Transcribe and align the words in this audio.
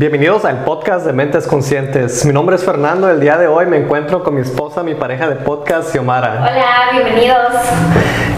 Bienvenidos 0.00 0.46
al 0.46 0.64
podcast 0.64 1.04
de 1.04 1.12
Mentes 1.12 1.46
Conscientes. 1.46 2.24
Mi 2.24 2.32
nombre 2.32 2.56
es 2.56 2.64
Fernando. 2.64 3.10
El 3.10 3.20
día 3.20 3.36
de 3.36 3.46
hoy 3.46 3.66
me 3.66 3.76
encuentro 3.76 4.24
con 4.24 4.34
mi 4.34 4.40
esposa, 4.40 4.82
mi 4.82 4.94
pareja 4.94 5.28
de 5.28 5.36
podcast, 5.36 5.92
Xiomara. 5.92 6.36
Hola, 6.40 6.88
bienvenidos. 6.90 7.52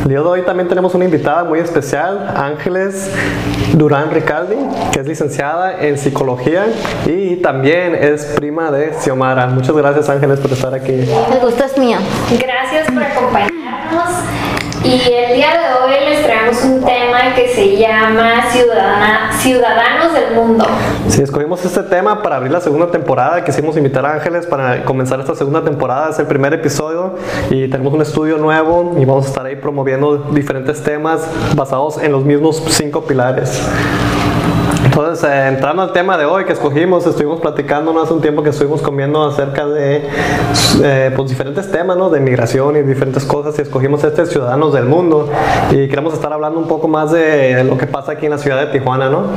El 0.02 0.08
día 0.08 0.18
de 0.18 0.24
hoy 0.24 0.42
también 0.42 0.68
tenemos 0.68 0.92
una 0.96 1.04
invitada 1.04 1.44
muy 1.44 1.60
especial, 1.60 2.34
Ángeles 2.36 3.14
Durán 3.74 4.10
Ricaldi, 4.10 4.56
que 4.90 4.98
es 4.98 5.06
licenciada 5.06 5.80
en 5.80 5.98
psicología 5.98 6.66
y 7.06 7.36
también 7.36 7.94
es 7.94 8.24
prima 8.24 8.72
de 8.72 8.94
Xiomara. 8.94 9.46
Muchas 9.46 9.76
gracias, 9.76 10.08
Ángeles, 10.08 10.40
por 10.40 10.50
estar 10.50 10.74
aquí. 10.74 10.94
El 10.94 11.40
gusto 11.40 11.62
es 11.62 11.78
mío. 11.78 11.98
Gracias 12.40 12.90
por 12.90 13.04
acompañarnos. 13.04 14.41
Y 14.84 14.94
el 15.12 15.36
día 15.36 15.50
de 15.52 15.80
hoy 15.80 16.10
les 16.10 16.24
traemos 16.24 16.60
un 16.64 16.80
tema 16.84 17.34
que 17.36 17.46
se 17.54 17.76
llama 17.76 18.50
Ciudadana, 18.50 19.30
Ciudadanos 19.38 20.12
del 20.12 20.34
Mundo. 20.34 20.66
Sí, 21.08 21.22
escogimos 21.22 21.64
este 21.64 21.84
tema 21.84 22.20
para 22.20 22.36
abrir 22.36 22.50
la 22.50 22.60
segunda 22.60 22.90
temporada. 22.90 23.44
Quisimos 23.44 23.76
invitar 23.76 24.04
a 24.04 24.14
Ángeles 24.14 24.44
para 24.44 24.84
comenzar 24.84 25.20
esta 25.20 25.36
segunda 25.36 25.62
temporada. 25.62 26.10
Es 26.10 26.18
el 26.18 26.26
primer 26.26 26.52
episodio 26.52 27.14
y 27.48 27.68
tenemos 27.68 27.94
un 27.94 28.02
estudio 28.02 28.38
nuevo 28.38 28.96
y 28.98 29.04
vamos 29.04 29.26
a 29.26 29.28
estar 29.28 29.46
ahí 29.46 29.54
promoviendo 29.54 30.16
diferentes 30.16 30.82
temas 30.82 31.28
basados 31.54 32.02
en 32.02 32.10
los 32.10 32.24
mismos 32.24 32.60
cinco 32.70 33.02
pilares. 33.02 33.62
Entonces, 34.92 35.24
eh, 35.26 35.48
entrando 35.48 35.80
al 35.80 35.90
tema 35.94 36.18
de 36.18 36.26
hoy 36.26 36.44
que 36.44 36.52
escogimos, 36.52 37.06
estuvimos 37.06 37.40
platicando 37.40 37.94
no 37.94 38.02
hace 38.02 38.12
un 38.12 38.20
tiempo 38.20 38.42
que 38.42 38.50
estuvimos 38.50 38.82
comiendo 38.82 39.24
acerca 39.24 39.64
de 39.64 40.06
eh, 40.84 41.10
pues, 41.16 41.30
diferentes 41.30 41.72
temas, 41.72 41.96
¿no? 41.96 42.10
De 42.10 42.20
migración 42.20 42.76
y 42.76 42.82
diferentes 42.82 43.24
cosas 43.24 43.58
y 43.58 43.62
escogimos 43.62 44.04
este 44.04 44.26
Ciudadanos 44.26 44.74
del 44.74 44.84
Mundo 44.84 45.30
y 45.70 45.88
queremos 45.88 46.12
estar 46.12 46.30
hablando 46.30 46.60
un 46.60 46.68
poco 46.68 46.88
más 46.88 47.10
de 47.10 47.64
lo 47.64 47.78
que 47.78 47.86
pasa 47.86 48.12
aquí 48.12 48.26
en 48.26 48.32
la 48.32 48.38
ciudad 48.38 48.66
de 48.66 48.66
Tijuana, 48.66 49.08
¿no? 49.08 49.28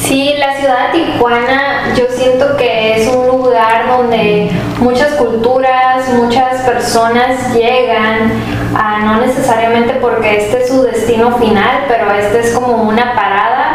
Sí, 0.00 0.36
la 0.38 0.56
ciudad 0.56 0.90
de 0.90 1.04
Tijuana 1.04 1.94
yo 1.94 2.04
siento 2.08 2.56
que 2.56 3.02
es 3.02 3.14
un 3.14 3.26
lugar 3.26 3.86
donde 3.88 4.50
muchas 4.80 5.12
culturas, 5.16 6.08
muchas 6.14 6.62
personas 6.62 7.52
llegan, 7.54 8.32
a, 8.74 9.00
no 9.00 9.20
necesariamente 9.20 9.98
porque 10.00 10.38
este 10.38 10.62
es 10.62 10.68
su 10.70 10.82
destino 10.82 11.36
final, 11.36 11.84
pero 11.88 12.10
este 12.14 12.40
es 12.40 12.52
como 12.52 12.84
una 12.84 13.14
parada 13.14 13.42
para 13.42 13.71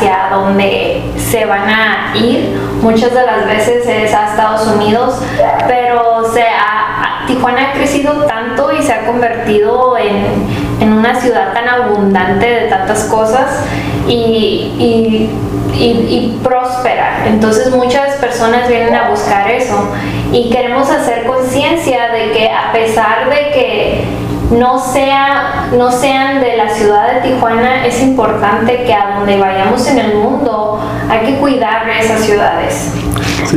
hacia 0.00 0.28
donde 0.30 1.02
se 1.16 1.44
van 1.44 1.68
a 1.68 2.16
ir. 2.16 2.58
Muchas 2.80 3.12
de 3.12 3.26
las 3.26 3.46
veces 3.46 3.86
es 3.86 4.14
a 4.14 4.30
Estados 4.30 4.66
Unidos, 4.66 5.20
pero 5.68 6.24
se 6.32 6.42
ha, 6.42 7.24
Tijuana 7.26 7.70
ha 7.70 7.72
crecido 7.72 8.24
tanto 8.24 8.72
y 8.72 8.82
se 8.82 8.92
ha 8.92 9.06
convertido 9.06 9.98
en, 9.98 10.46
en 10.80 10.92
una 10.92 11.14
ciudad 11.20 11.52
tan 11.52 11.68
abundante 11.68 12.46
de 12.46 12.68
tantas 12.68 13.04
cosas 13.04 13.64
y, 14.08 14.72
y, 14.78 15.30
y, 15.74 16.40
próspera. 16.42 17.26
Entonces 17.26 17.70
muchas 17.70 18.14
personas 18.16 18.66
vienen 18.68 18.94
a 18.94 19.10
buscar 19.10 19.50
eso 19.50 19.88
y 20.32 20.50
queremos 20.50 20.90
hacer 20.90 21.26
conciencia 21.26 22.08
de 22.08 22.32
que 22.32 22.48
a 22.48 22.72
pesar 22.72 23.28
de 23.28 23.50
que 23.52 24.04
no, 24.50 24.78
sea, 24.78 25.68
no 25.72 25.90
sean 25.92 26.40
de 26.40 26.56
la 26.56 26.68
ciudad 26.70 27.14
de 27.14 27.30
Tijuana, 27.30 27.86
es 27.86 28.02
importante 28.02 28.84
que 28.84 28.92
a 28.92 29.16
donde 29.18 29.38
vayamos 29.38 29.86
en 29.86 29.98
el 29.98 30.14
mundo 30.16 30.80
hay 31.08 31.20
que 31.26 31.38
cuidar 31.38 31.86
de 31.86 32.00
esas 32.00 32.20
ciudades. 32.20 32.92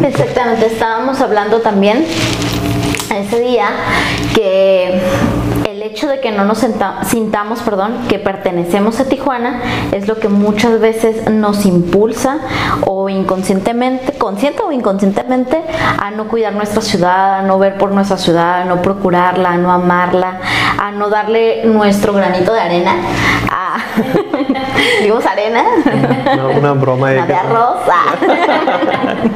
Exactamente, 0.02 0.68
estábamos 0.68 1.20
hablando 1.22 1.62
también 1.62 2.06
ese 3.16 3.40
día 3.40 3.68
que 4.34 5.02
hecho 5.94 6.08
de 6.08 6.20
que 6.20 6.32
no 6.32 6.44
nos 6.44 6.66
sintamos, 7.06 7.62
perdón, 7.62 8.08
que 8.10 8.18
pertenecemos 8.18 9.00
a 9.00 9.06
Tijuana 9.06 9.62
es 9.92 10.08
lo 10.08 10.18
que 10.18 10.28
muchas 10.28 10.80
veces 10.80 11.30
nos 11.30 11.68
impulsa 11.68 12.40
o 12.88 13.10
inconscientemente, 13.10 14.14
consciente 14.14 14.64
o 14.64 14.72
inconscientemente, 14.72 15.62
a 16.00 16.10
no 16.10 16.28
cuidar 16.28 16.54
nuestra 16.54 16.82
ciudad, 16.82 17.36
a 17.36 17.42
no 17.44 17.60
ver 17.60 17.78
por 17.78 17.92
nuestra 17.92 18.18
ciudad, 18.18 18.64
a 18.64 18.66
no 18.66 18.82
procurarla, 18.82 19.52
a 19.52 19.58
no 19.58 19.72
amarla, 19.72 20.40
a 20.80 20.90
no 20.92 21.10
darle 21.10 21.64
nuestro 21.66 22.14
granito 22.14 22.52
de 22.54 22.60
arena, 22.60 22.96
a 23.52 23.78
digamos 25.04 25.26
arena, 25.28 25.64
una 26.58 26.74
broma 26.74 27.12
de 27.12 27.20
arroz, 27.20 27.82
este, 28.20 29.30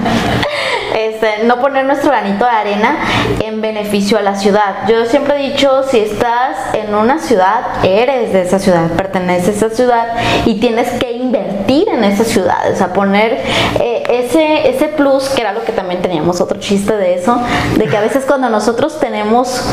no 1.45 1.59
poner 1.59 1.85
nuestro 1.85 2.11
granito 2.11 2.45
de 2.45 2.51
arena 2.51 2.97
en 3.39 3.61
beneficio 3.61 4.17
a 4.17 4.21
la 4.21 4.35
ciudad. 4.35 4.87
Yo 4.87 5.05
siempre 5.05 5.35
he 5.35 5.51
dicho, 5.51 5.83
si 5.83 5.99
estás 5.99 6.57
en 6.73 6.93
una 6.93 7.19
ciudad, 7.19 7.83
eres 7.83 8.33
de 8.33 8.41
esa 8.41 8.59
ciudad, 8.59 8.89
perteneces 8.91 9.61
a 9.61 9.67
esa 9.67 9.75
ciudad 9.75 10.07
y 10.45 10.59
tienes 10.59 10.89
que 10.99 11.11
invertir 11.11 11.89
en 11.89 12.03
esa 12.03 12.23
ciudad, 12.23 12.71
o 12.71 12.75
sea, 12.75 12.93
poner 12.93 13.41
eh, 13.79 13.96
ese, 14.09 14.69
ese 14.69 14.87
plus, 14.89 15.29
que 15.29 15.41
era 15.41 15.53
lo 15.53 15.63
que 15.63 15.71
también 15.71 16.01
teníamos 16.01 16.41
otro 16.41 16.59
chiste 16.59 16.95
de 16.95 17.15
eso, 17.15 17.39
de 17.77 17.85
que 17.85 17.97
a 17.97 18.01
veces 18.01 18.25
cuando 18.25 18.49
nosotros 18.49 18.99
tenemos 18.99 19.63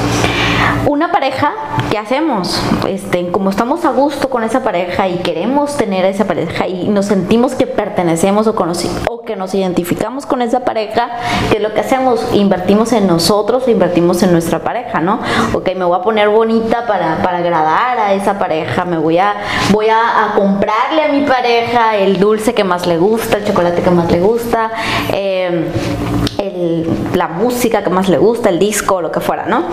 una 0.86 1.10
pareja, 1.10 1.52
¿qué 1.90 1.98
hacemos? 1.98 2.60
Este, 2.88 3.28
como 3.30 3.50
estamos 3.50 3.84
a 3.84 3.90
gusto 3.90 4.28
con 4.28 4.44
esa 4.44 4.62
pareja 4.62 5.08
y 5.08 5.18
queremos 5.18 5.76
tener 5.76 6.04
a 6.04 6.08
esa 6.08 6.26
pareja 6.26 6.66
y 6.66 6.88
nos 6.88 7.06
sentimos 7.06 7.54
que 7.54 7.66
pertenecemos 7.66 8.46
o, 8.46 8.54
que 9.24 9.36
nos 9.36 9.54
identificamos 9.54 10.26
con 10.26 10.42
esa 10.42 10.60
pareja, 10.60 11.08
¿qué 11.50 11.56
es 11.56 11.62
lo 11.62 11.72
que 11.72 11.80
hacemos? 11.80 12.24
Invertimos 12.34 12.92
en 12.92 13.06
nosotros, 13.06 13.66
invertimos 13.68 14.22
en 14.22 14.32
nuestra 14.32 14.60
pareja, 14.60 15.00
¿no? 15.00 15.18
Ok, 15.54 15.70
me 15.76 15.84
voy 15.84 15.98
a 15.98 16.02
poner 16.02 16.28
bonita 16.28 16.86
para, 16.86 17.22
para 17.22 17.38
agradar 17.38 17.98
a 17.98 18.12
esa 18.12 18.38
pareja, 18.38 18.84
me 18.84 18.98
voy 18.98 19.18
a, 19.18 19.34
voy 19.70 19.88
a, 19.88 20.32
comprarle 20.36 21.02
a 21.02 21.08
mi 21.08 21.22
pareja 21.22 21.96
el 21.96 22.18
dulce 22.18 22.54
que 22.54 22.64
más 22.64 22.86
le 22.86 22.98
gusta, 22.98 23.38
el 23.38 23.44
chocolate 23.46 23.82
que 23.82 23.90
más 23.90 24.10
le 24.10 24.20
gusta, 24.20 24.23
eh, 25.12 25.70
la 27.14 27.28
música 27.28 27.82
que 27.82 27.90
más 27.90 28.08
le 28.08 28.18
gusta, 28.18 28.48
el 28.48 28.58
disco, 28.58 29.00
lo 29.00 29.10
que 29.10 29.20
fuera, 29.20 29.46
¿no? 29.46 29.64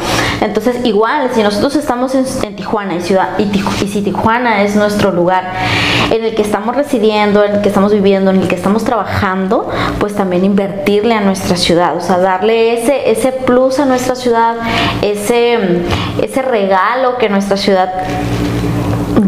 Entonces, 0.42 0.86
igual, 0.86 1.30
si 1.34 1.44
nosotros 1.44 1.76
estamos 1.76 2.14
en, 2.16 2.56
Tijuana 2.56 2.96
y, 2.96 3.02
ciudad, 3.02 3.40
y, 3.40 3.88
si 3.88 4.02
Tijuana 4.02 4.64
es 4.64 4.76
nuestro 4.76 5.12
lugar 5.12 5.52
en 6.12 6.24
el 6.24 6.36
que 6.36 6.42
estamos 6.42 6.76
residiendo, 6.76 7.44
en 7.44 7.56
el 7.56 7.62
que 7.62 7.70
estamos 7.70 7.92
viviendo, 7.92 8.32
en 8.32 8.42
el 8.42 8.48
que 8.48 8.56
estamos 8.56 8.84
trabajando, 8.84 9.70
pues 10.00 10.16
también 10.16 10.46
invertirle 10.46 11.16
a 11.16 11.22
nuestra 11.22 11.56
ciudad, 11.56 11.96
o 11.96 12.02
sea, 12.02 12.20
darle 12.20 12.82
ese, 12.82 13.10
ese 13.12 13.32
plus 13.32 13.80
a 13.80 13.86
nuestra 13.86 14.16
ciudad, 14.16 14.56
ese, 15.02 15.58
ese 16.22 16.42
regalo 16.42 17.18
que 17.18 17.30
nuestra 17.30 17.58
ciudad 17.58 17.92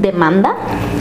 demanda 0.03 0.55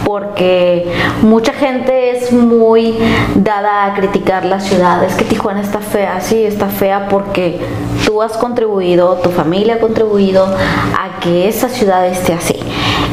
porque 0.07 0.91
mucha 1.23 1.53
gente 1.53 2.17
es 2.17 2.33
muy 2.33 2.97
dada 3.35 3.87
a 3.87 3.95
criticar 3.95 4.45
la 4.45 4.61
ciudad. 4.61 5.05
Es 5.05 5.15
que 5.15 5.25
Tijuana 5.25 5.61
está 5.61 5.81
fea, 5.81 6.21
sí, 6.21 6.45
está 6.45 6.69
fea 6.69 7.09
porque 7.09 7.61
tú 8.07 8.23
has 8.23 8.33
contribuido, 8.33 9.17
tu 9.17 9.31
familia 9.31 9.75
ha 9.75 9.79
contribuido 9.79 10.45
a 10.47 11.21
que 11.21 11.49
esa 11.49 11.69
ciudad 11.69 12.07
esté 12.07 12.33
así. 12.33 12.57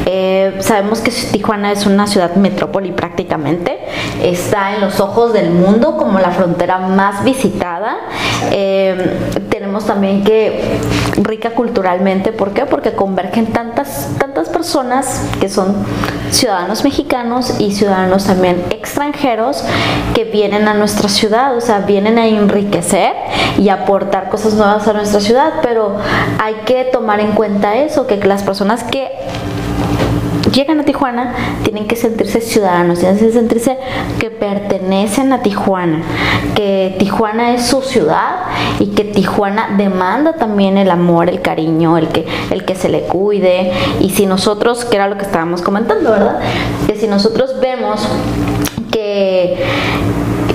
Eh, 0.06 0.58
sabemos 0.60 1.02
que 1.02 1.12
Tijuana 1.12 1.72
es 1.72 1.86
una 1.86 2.08
ciudad 2.08 2.36
metrópoli 2.36 2.92
prácticamente, 2.92 3.80
está 4.24 4.76
en 4.76 4.82
los 4.82 5.00
ojos 5.00 5.34
del 5.34 5.52
mundo 5.52 5.98
como 5.98 6.20
la 6.20 6.32
frontera 6.32 6.80
más 6.80 7.24
visitada. 7.24 7.98
Eh, 8.52 9.18
tenemos 9.60 9.86
también 9.86 10.24
que 10.24 10.80
rica 11.18 11.50
culturalmente, 11.50 12.32
¿por 12.32 12.52
qué? 12.52 12.66
Porque 12.66 12.94
convergen 12.94 13.48
tantas, 13.48 14.08
tantas 14.18 14.48
personas 14.48 15.22
que 15.42 15.50
son 15.50 15.76
ciudadanos 16.32 16.86
mexicanos 16.86 17.60
y 17.60 17.74
ciudadanos 17.74 18.24
también 18.24 18.64
extranjeros 18.70 19.66
que 20.16 20.24
vienen 20.24 20.70
a 20.70 20.76
nuestra 20.76 21.10
ciudad, 21.10 21.58
o 21.58 21.60
sea, 21.60 21.80
vienen 21.80 22.18
a 22.18 22.26
enriquecer 22.26 23.12
y 23.58 23.68
aportar 23.68 24.30
cosas 24.30 24.54
nuevas 24.54 24.88
a 24.88 24.94
nuestra 24.94 25.20
ciudad, 25.20 25.56
pero 25.62 25.98
hay 26.42 26.54
que 26.66 26.86
tomar 26.86 27.20
en 27.20 27.34
cuenta 27.34 27.76
eso, 27.76 28.08
que 28.08 28.16
las 28.16 28.44
personas 28.44 28.86
que 28.86 29.10
llegan 30.60 30.80
a 30.82 30.84
Tijuana 30.84 31.34
tienen 31.64 31.88
que 31.88 31.96
sentirse 31.96 32.42
ciudadanos, 32.42 33.00
tienen 33.00 33.18
que 33.18 33.32
sentirse 33.32 33.78
que 34.20 34.30
pertenecen 34.30 35.32
a 35.32 35.42
Tijuana, 35.42 36.02
que 36.54 36.96
Tijuana 37.00 37.54
es 37.54 37.66
su 37.66 37.82
ciudad 37.82 38.42
y 38.80 38.88
que 38.88 39.06
Tijuana 39.06 39.76
demanda 39.78 40.34
también 40.34 40.78
el 40.78 40.92
amor, 40.92 41.30
el 41.30 41.42
cariño, 41.42 41.98
el 41.98 42.10
que, 42.10 42.26
el 42.52 42.66
que 42.66 42.76
se 42.76 42.90
le 42.90 43.02
cuide. 43.04 43.72
Y 44.02 44.10
si 44.10 44.26
nosotros, 44.26 44.84
que 44.84 44.98
era 44.98 45.08
lo 45.08 45.18
que 45.18 45.24
estábamos 45.24 45.62
comentando, 45.62 46.12
¿verdad? 46.12 46.40
Que 46.88 46.96
si 46.96 47.08
nosotros 47.08 47.60
vemos 47.62 48.06
que 48.92 49.64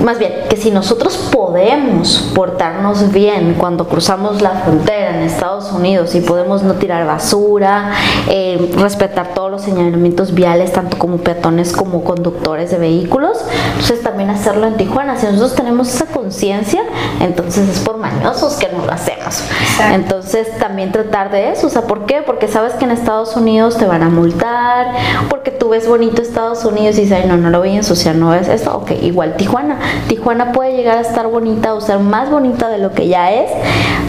más 0.05 0.19
bien, 0.19 0.33
que 0.47 0.55
si 0.55 0.69
nosotros 0.69 1.17
podemos 1.31 2.31
portarnos 2.35 3.11
bien 3.11 3.55
cuando 3.57 3.87
cruzamos 3.87 4.39
la 4.39 4.51
frontera 4.51 5.17
en 5.17 5.23
Estados 5.23 5.71
Unidos 5.71 6.13
y 6.13 6.21
podemos 6.21 6.61
no 6.61 6.75
tirar 6.75 7.07
basura, 7.07 7.91
eh, 8.29 8.71
respetar 8.77 9.33
todos 9.33 9.49
los 9.49 9.63
señalamientos 9.63 10.35
viales, 10.35 10.71
tanto 10.73 10.99
como 10.99 11.17
peatones 11.17 11.73
como 11.73 12.03
conductores 12.03 12.69
de 12.69 12.77
vehículos, 12.77 13.39
entonces 13.71 14.03
también 14.03 14.29
hacerlo 14.29 14.67
en 14.67 14.77
Tijuana. 14.77 15.17
Si 15.17 15.25
nosotros 15.25 15.55
tenemos 15.55 15.89
esa 15.89 16.05
conciencia, 16.05 16.83
entonces 17.19 17.67
es 17.67 17.79
por 17.79 17.97
mañosos 17.97 18.57
que 18.57 18.69
no 18.69 18.85
lo 18.85 18.91
hacemos. 18.91 19.43
Entonces 19.91 20.55
también 20.59 20.91
tratar 20.91 21.31
de 21.31 21.49
eso, 21.49 21.65
o 21.65 21.69
sea, 21.71 21.81
¿por 21.81 22.05
qué? 22.05 22.21
Porque 22.21 22.47
sabes 22.47 22.73
que 22.73 22.85
en 22.85 22.91
Estados 22.91 23.35
Unidos 23.35 23.75
te 23.77 23.85
van 23.85 24.03
a 24.03 24.09
multar, 24.09 24.93
porque 25.29 25.49
tú 25.49 25.69
ves 25.69 25.87
bonito 25.87 26.21
Estados 26.21 26.63
Unidos 26.63 26.95
y 26.99 27.01
dices, 27.01 27.25
no, 27.25 27.37
no 27.37 27.49
lo 27.49 27.57
voy 27.57 27.71
a 27.71 27.77
ensuciar, 27.77 28.15
no 28.15 28.35
es 28.35 28.47
esto, 28.47 28.77
ok, 28.77 28.91
igual 29.01 29.35
Tijuana 29.35 29.79
Tijuana 30.07 30.51
puede 30.51 30.75
llegar 30.75 30.97
a 30.97 31.01
estar 31.01 31.27
bonita 31.27 31.73
o 31.73 31.81
ser 31.81 31.99
más 31.99 32.29
bonita 32.29 32.69
de 32.69 32.77
lo 32.77 32.91
que 32.91 33.07
ya 33.07 33.31
es, 33.31 33.51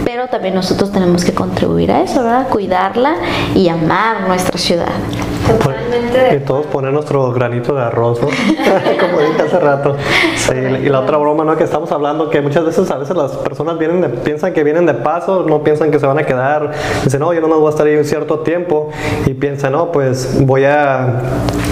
pero 0.05 0.29
también 0.29 0.55
nosotros 0.55 0.93
tenemos 0.93 1.25
que 1.25 1.33
contribuir 1.33 1.91
a 1.93 2.03
eso, 2.03 2.23
¿verdad? 2.23 2.49
Cuidarla 2.49 3.15
y 3.55 3.69
amar 3.69 4.29
nuestra 4.29 4.59
ciudad. 4.59 4.93
Totalmente. 5.49 6.37
Y 6.37 6.41
todos 6.41 6.67
poner 6.67 6.93
nuestro 6.93 7.31
granito 7.33 7.75
de 7.75 7.83
arroz, 7.83 8.21
¿no? 8.21 8.29
como 9.01 9.21
dije 9.21 9.43
hace 9.47 9.59
rato. 9.61 9.97
Sí, 10.37 10.55
y 10.85 10.89
la 10.89 11.01
otra 11.01 11.17
broma, 11.19 11.45
¿no? 11.45 11.57
Que 11.57 11.65
estamos 11.65 11.91
hablando, 11.93 12.31
que 12.31 12.41
muchas 12.41 12.65
veces 12.65 12.91
a 12.91 12.97
veces 12.99 13.17
las 13.17 13.33
personas 13.33 13.79
vienen 13.79 14.01
de- 14.01 14.09
piensan 14.09 14.53
que 14.53 14.65
vienen 14.65 14.87
de 14.87 14.95
paso, 14.95 15.45
no 15.49 15.63
piensan 15.63 15.91
que 15.91 15.99
se 15.99 16.07
van 16.07 16.19
a 16.19 16.25
quedar. 16.25 16.73
Dicen, 17.05 17.21
no, 17.21 17.33
yo 17.33 17.41
nomás 17.41 17.59
voy 17.59 17.69
a 17.69 17.71
estar 17.71 17.87
ahí 17.87 17.97
un 17.97 18.05
cierto 18.05 18.41
tiempo. 18.41 18.91
Y 19.27 19.35
piensan, 19.35 19.73
no, 19.73 19.93
pues 19.93 20.39
voy 20.45 20.65
a, 20.65 21.23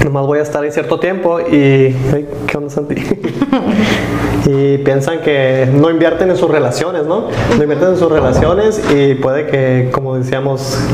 nomás 0.05 0.27
voy 0.27 0.39
a 0.39 0.43
estar 0.43 0.63
ahí 0.63 0.71
cierto 0.71 0.99
tiempo. 1.01 1.41
Y, 1.41 1.95
ay, 2.15 2.29
¿qué 2.47 2.57
onda, 2.57 2.71
Santi? 2.71 2.95
y 4.47 4.79
piensan 4.79 5.21
que 5.21 5.69
no 5.73 5.91
invierten 5.91 6.31
en 6.31 6.37
sus 6.37 6.51
relaciones, 6.51 7.07
¿no? 7.07 7.29
No 7.57 7.63
invierten 7.63 7.89
en 7.91 7.97
sus 7.99 8.11
relaciones 8.11 8.83
y 8.95 9.15
puede 9.15 9.47
que, 9.47 9.91
como 9.93 10.15
decíamos, 10.17 10.79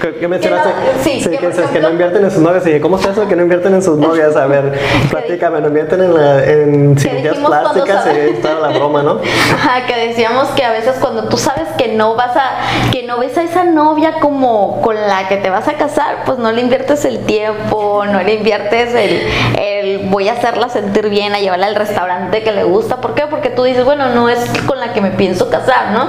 ¿Qué, 0.00 0.08
qué, 0.12 0.14
qué 0.20 0.28
mencionaste? 0.28 0.70
sí, 1.02 1.20
sí, 1.22 1.30
que 1.30 1.38
que, 1.38 1.62
que 1.72 1.80
no 1.80 1.90
invierten 1.90 2.24
en 2.24 2.30
sus 2.30 2.40
novias. 2.42 2.64
Y 2.64 2.68
dije, 2.70 2.80
¿cómo 2.80 2.96
está 2.98 3.10
eso 3.12 3.26
que 3.28 3.36
no 3.36 3.42
invierten 3.42 3.74
en 3.74 3.82
sus 3.82 3.96
novias? 4.06 4.36
A 4.36 4.46
ver, 4.46 4.78
platícame, 5.10 5.60
no 5.60 5.68
invierten 5.68 6.02
en, 6.02 6.14
la- 6.14 6.44
en 6.44 6.98
cirugías 6.98 7.36
plásticas 7.38 8.06
y 8.36 8.40
toda 8.40 8.60
la 8.60 8.68
broma, 8.78 9.02
¿no? 9.02 9.20
Ajá, 9.54 9.86
que 9.86 9.96
decíamos 10.08 10.48
que 10.48 10.64
a 10.64 10.72
veces 10.72 10.96
cuando 11.00 11.24
tú 11.28 11.36
sabes 11.36 11.68
que 11.76 11.88
no 11.88 12.14
vas 12.14 12.36
a, 12.36 12.90
que 12.92 13.02
no 13.04 13.18
ves 13.18 13.36
a 13.38 13.42
esa 13.42 13.64
novia 13.64 14.14
como 14.20 14.80
con 14.82 14.94
la 14.96 15.28
que 15.28 15.36
te 15.36 15.50
vas 15.50 15.68
a 15.68 15.74
casar, 15.74 16.24
pues 16.26 16.38
no 16.38 16.52
le 16.52 16.60
inviertes 16.60 17.04
el 17.04 17.20
tiempo, 17.26 18.04
no 18.06 18.22
le 18.22 18.34
inviertes 18.34 18.94
el, 18.94 19.22
el 19.58 19.98
voy 20.08 20.28
a 20.28 20.32
hacerla 20.32 20.68
sentir 20.68 21.08
bien, 21.08 21.34
a 21.34 21.38
llevarla 21.40 21.66
al 21.66 21.74
restaurante 21.74 22.42
que 22.42 22.52
le 22.52 22.64
gusta. 22.64 22.96
¿Por 23.00 23.14
qué? 23.14 23.24
Porque 23.28 23.50
tú 23.50 23.64
dices, 23.64 23.84
bueno, 23.84 24.08
no 24.08 24.28
es 24.28 24.38
con 24.66 24.78
la 24.80 24.92
que 24.92 25.00
me 25.00 25.10
pienso 25.10 25.48
casar, 25.50 25.92
¿no? 25.92 26.08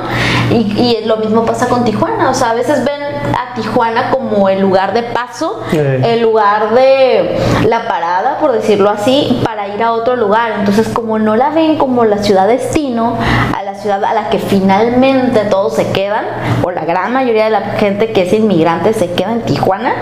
Y, 0.51 0.97
y 1.01 1.05
lo 1.05 1.17
mismo 1.17 1.45
pasa 1.45 1.67
con 1.67 1.83
Tijuana, 1.85 2.29
o 2.29 2.33
sea, 2.33 2.51
a 2.51 2.53
veces 2.53 2.83
ven 2.83 2.98
a 3.37 3.53
Tijuana 3.55 4.11
como 4.11 4.49
el 4.49 4.61
lugar 4.61 4.93
de 4.93 5.03
paso, 5.03 5.63
Sí. 5.71 5.77
el 5.77 6.21
lugar 6.21 6.71
de 6.73 7.37
la 7.67 7.87
parada, 7.87 8.37
por 8.39 8.51
decirlo 8.51 8.89
así, 8.89 9.41
para 9.43 9.67
ir 9.67 9.81
a 9.83 9.91
otro 9.93 10.15
lugar. 10.15 10.51
Entonces, 10.59 10.87
como 10.89 11.19
no 11.19 11.35
la 11.35 11.49
ven 11.49 11.77
como 11.77 12.05
la 12.05 12.17
ciudad 12.19 12.47
destino, 12.47 13.17
a 13.57 13.63
la 13.63 13.75
ciudad 13.75 14.03
a 14.03 14.13
la 14.13 14.29
que 14.29 14.39
finalmente 14.39 15.41
todos 15.49 15.75
se 15.75 15.91
quedan, 15.91 16.25
o 16.63 16.71
la 16.71 16.85
gran 16.85 17.13
mayoría 17.13 17.45
de 17.45 17.49
la 17.51 17.61
gente 17.77 18.11
que 18.11 18.23
es 18.23 18.33
inmigrante 18.33 18.93
se 18.93 19.11
queda 19.13 19.31
en 19.33 19.41
Tijuana, 19.41 19.93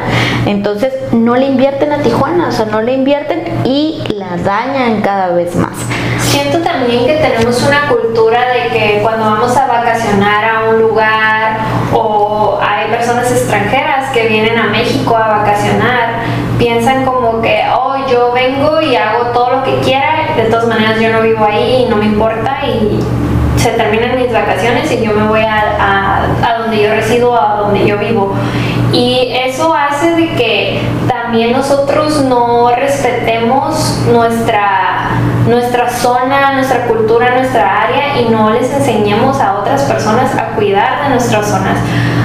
entonces 0.45 0.93
no 1.11 1.35
le 1.35 1.45
invierten 1.45 1.91
a 1.93 1.99
Tijuana, 1.99 2.47
o 2.49 2.51
sea, 2.51 2.65
no 2.65 2.81
le 2.81 2.93
invierten 2.93 3.61
y 3.63 4.03
la 4.15 4.37
dañan 4.37 5.01
cada 5.01 5.29
vez 5.29 5.55
más. 5.55 5.73
Siento 6.19 6.59
también 6.59 7.05
que 7.05 7.15
tenemos 7.15 7.61
una 7.67 7.87
cultura 7.89 8.39
de 8.49 8.69
que 8.77 8.99
cuando 9.01 9.25
vamos 9.25 9.55
a 9.55 9.67
vacacionar 9.67 10.43
a 10.45 10.69
un 10.69 10.81
lugar 10.81 11.46
o 11.93 12.59
hay 12.61 12.89
personas 12.91 13.31
extranjeras 13.31 14.11
que 14.11 14.27
vienen 14.27 14.57
a 14.57 14.65
México 14.67 15.15
a 15.15 15.39
vacacionar, 15.39 16.09
piensan 16.57 17.05
como 17.05 17.41
que, 17.41 17.63
oh, 17.73 17.95
yo 18.09 18.31
vengo 18.33 18.81
y 18.81 18.95
hago 18.95 19.27
todo 19.33 19.57
lo 19.57 19.63
que 19.63 19.79
quiera, 19.79 20.27
de 20.35 20.43
todas 20.43 20.67
maneras 20.67 20.99
yo 20.99 21.11
no 21.11 21.21
vivo 21.21 21.45
ahí 21.45 21.83
y 21.85 21.89
no 21.89 21.95
me 21.97 22.05
importa 22.05 22.57
y 22.65 22.99
se 23.57 23.71
terminan 23.71 24.15
mis 24.15 24.31
vacaciones 24.31 24.91
y 24.91 25.03
yo 25.03 25.13
me 25.13 25.27
voy 25.27 25.41
a, 25.41 25.75
a- 25.79 26.47
a 26.53 26.57
donde 26.59 26.81
yo 26.81 26.89
resido, 26.91 27.39
a 27.39 27.55
donde 27.55 27.85
yo 27.85 27.97
vivo. 27.97 28.33
Y 28.93 29.33
eso 29.45 29.73
hace 29.73 30.15
de 30.15 30.33
que 30.35 30.81
también 31.07 31.51
nosotros 31.51 32.21
no 32.23 32.71
respetemos 32.71 33.99
nuestra, 34.11 35.06
nuestra 35.47 35.89
zona, 35.89 36.53
nuestra 36.53 36.85
cultura, 36.87 37.35
nuestra 37.35 37.83
área 37.83 38.19
y 38.19 38.29
no 38.29 38.49
les 38.51 38.71
enseñemos 38.71 39.39
a 39.39 39.59
otras 39.59 39.83
personas 39.83 40.35
a 40.35 40.55
cuidar 40.55 41.03
de 41.03 41.09
nuestras 41.09 41.47
zonas. 41.47 41.77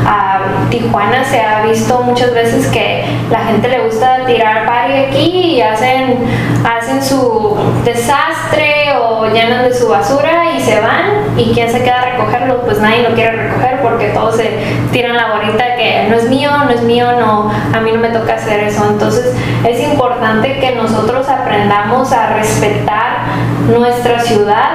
A 0.06 0.40
Tijuana 0.70 1.24
se 1.24 1.40
ha 1.40 1.62
visto 1.62 2.02
muchas 2.02 2.34
veces 2.34 2.66
que 2.68 3.04
la 3.30 3.40
gente 3.40 3.68
le 3.68 3.84
gusta 3.84 4.26
tirar 4.26 4.66
party 4.66 4.92
aquí 4.92 5.56
y 5.56 5.62
hacen, 5.62 6.18
hacen 6.64 7.02
su 7.02 7.56
desastre 7.84 8.96
o 9.00 9.26
llenan 9.26 9.64
de 9.64 9.74
su 9.74 9.88
basura 9.88 10.52
y 10.56 10.60
se 10.60 10.80
van 10.80 11.38
y 11.38 11.52
quién 11.52 11.70
se 11.70 11.82
queda 11.82 12.02
a 12.02 12.04
recogerlo 12.12 12.62
pues 12.62 12.80
nadie 12.80 13.08
lo 13.08 13.14
quiere 13.14 13.48
recoger 13.48 13.80
todos 14.22 14.36
se 14.36 14.50
tiran 14.92 15.16
la 15.16 15.32
bolita 15.32 15.74
que 15.76 16.06
no 16.08 16.16
es 16.16 16.28
mío 16.28 16.50
no 16.64 16.70
es 16.70 16.82
mío 16.82 17.06
no 17.18 17.50
a 17.50 17.80
mí 17.80 17.90
no 17.92 17.98
me 17.98 18.08
toca 18.10 18.34
hacer 18.34 18.60
eso. 18.60 18.86
Entonces 18.88 19.34
es 19.68 19.82
importante 19.82 20.60
que 20.60 20.76
nosotros 20.76 21.28
aprendamos 21.28 22.12
a 22.12 22.34
respetar 22.34 23.22
nuestra 23.68 24.20
ciudad 24.20 24.70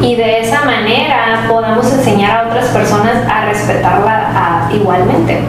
y 0.00 0.16
de 0.16 0.40
esa 0.40 0.64
manera 0.64 1.44
podamos 1.48 1.90
enseñar 1.92 2.38
a 2.38 2.48
otras 2.48 2.66
personas 2.66 3.16
a 3.28 3.46
respetarla 3.46 4.68
igualmente 4.72 5.42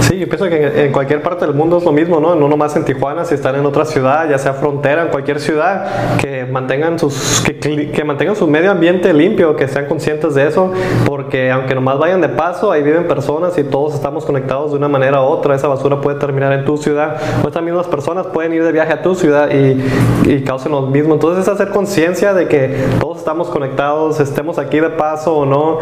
Sí, 0.00 0.18
yo 0.18 0.28
pienso 0.28 0.48
que 0.48 0.84
en, 0.84 0.92
cualquier 0.92 1.22
parte 1.22 1.46
del 1.46 1.54
mundo 1.54 1.78
es 1.78 1.84
lo 1.84 1.92
mismo, 1.92 2.20
¿no? 2.20 2.34
No 2.34 2.48
nomás 2.48 2.76
en 2.76 2.84
Tijuana, 2.84 3.24
si 3.24 3.34
están 3.34 3.56
en 3.56 3.66
otra 3.66 3.84
ciudad, 3.84 4.28
ya 4.28 4.38
sea 4.38 4.54
frontera, 4.54 5.02
en 5.02 5.08
cualquier 5.08 5.40
ciudad, 5.40 6.16
que 6.18 6.44
mantengan 6.44 6.98
sus 6.98 7.42
que, 7.44 7.58
que 7.58 8.04
mantengan 8.04 8.36
su 8.36 8.46
medio 8.46 8.70
ambiente 8.70 9.12
limpio, 9.12 9.56
que 9.56 9.66
sean 9.68 9.86
conscientes 9.86 10.34
de 10.34 10.46
eso, 10.46 10.72
porque 11.04 11.50
aunque 11.50 11.74
nomás 11.74 11.98
vayan 11.98 12.20
de 12.20 12.28
paso, 12.28 12.70
ahí 12.70 12.82
viven 12.82 13.08
personas 13.08 13.58
y 13.58 13.64
todos 13.64 13.94
estamos 13.94 14.24
conectados 14.24 14.70
de 14.70 14.78
una 14.78 14.88
manera 14.88 15.22
u 15.22 15.24
otra. 15.24 15.54
Esa 15.54 15.68
basura 15.68 16.00
puede 16.00 16.18
terminar 16.18 16.52
en 16.52 16.64
tu 16.64 16.76
ciudad, 16.76 17.16
o 17.42 17.48
estas 17.48 17.62
mismas 17.62 17.86
personas 17.86 18.26
pueden 18.26 18.52
ir 18.52 18.62
de 18.62 18.72
viaje 18.72 18.92
a 18.92 19.02
tu 19.02 19.14
ciudad 19.14 19.50
y, 19.50 19.82
y 20.30 20.44
causen 20.44 20.72
lo 20.72 20.82
mismo. 20.82 21.14
Entonces 21.14 21.42
es 21.42 21.48
hacer 21.48 21.70
conciencia 21.70 22.34
de 22.34 22.48
que 22.48 22.76
todos 23.00 23.18
estamos 23.18 23.48
conectados, 23.48 24.20
estemos 24.20 24.58
aquí 24.58 24.80
de 24.80 24.90
paso 24.90 25.36
o 25.36 25.46
no. 25.46 25.78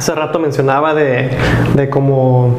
Hace 0.00 0.14
rato 0.14 0.38
mencionaba 0.38 0.94
de, 0.94 1.28
de 1.74 1.90
como 1.90 2.56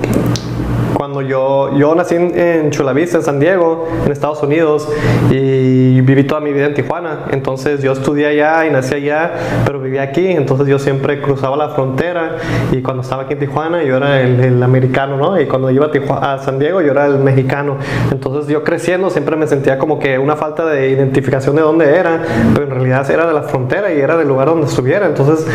cuando 0.93 1.23
yo, 1.23 1.75
yo 1.75 1.95
nací 1.95 2.13
en, 2.13 2.37
en 2.37 2.69
Chula 2.69 2.93
Vista, 2.93 3.17
en 3.17 3.23
San 3.23 3.39
Diego, 3.39 3.87
en 4.05 4.11
Estados 4.11 4.43
Unidos, 4.43 4.87
y 5.31 5.99
viví 6.01 6.25
toda 6.25 6.39
mi 6.41 6.53
vida 6.53 6.67
en 6.67 6.75
Tijuana. 6.75 7.25
Entonces 7.31 7.81
yo 7.81 7.93
estudié 7.93 8.27
allá 8.27 8.67
y 8.67 8.69
nací 8.69 8.93
allá, 8.93 9.31
pero 9.65 9.79
viví 9.79 9.97
aquí. 9.97 10.27
Entonces 10.27 10.67
yo 10.67 10.77
siempre 10.77 11.19
cruzaba 11.19 11.57
la 11.57 11.69
frontera 11.69 12.35
y 12.71 12.83
cuando 12.83 13.01
estaba 13.01 13.23
aquí 13.23 13.33
en 13.33 13.39
Tijuana 13.39 13.81
yo 13.83 13.97
era 13.97 14.21
el, 14.21 14.39
el 14.39 14.61
americano, 14.61 15.17
¿no? 15.17 15.41
Y 15.41 15.47
cuando 15.47 15.71
iba 15.71 15.87
a, 15.87 15.91
Tiju- 15.91 16.19
a 16.21 16.37
San 16.37 16.59
Diego 16.59 16.81
yo 16.81 16.91
era 16.91 17.07
el 17.07 17.17
mexicano. 17.17 17.77
Entonces 18.11 18.47
yo 18.53 18.63
creciendo 18.63 19.09
siempre 19.09 19.35
me 19.35 19.47
sentía 19.47 19.79
como 19.79 19.97
que 19.97 20.19
una 20.19 20.35
falta 20.35 20.67
de 20.67 20.89
identificación 20.89 21.55
de 21.55 21.63
dónde 21.63 21.95
era, 21.95 22.21
pero 22.53 22.65
en 22.67 22.71
realidad 22.71 23.09
era 23.09 23.25
de 23.25 23.33
la 23.33 23.41
frontera 23.41 23.91
y 23.91 23.99
era 23.99 24.15
del 24.17 24.27
lugar 24.27 24.49
donde 24.49 24.67
estuviera. 24.67 25.07
Entonces 25.07 25.47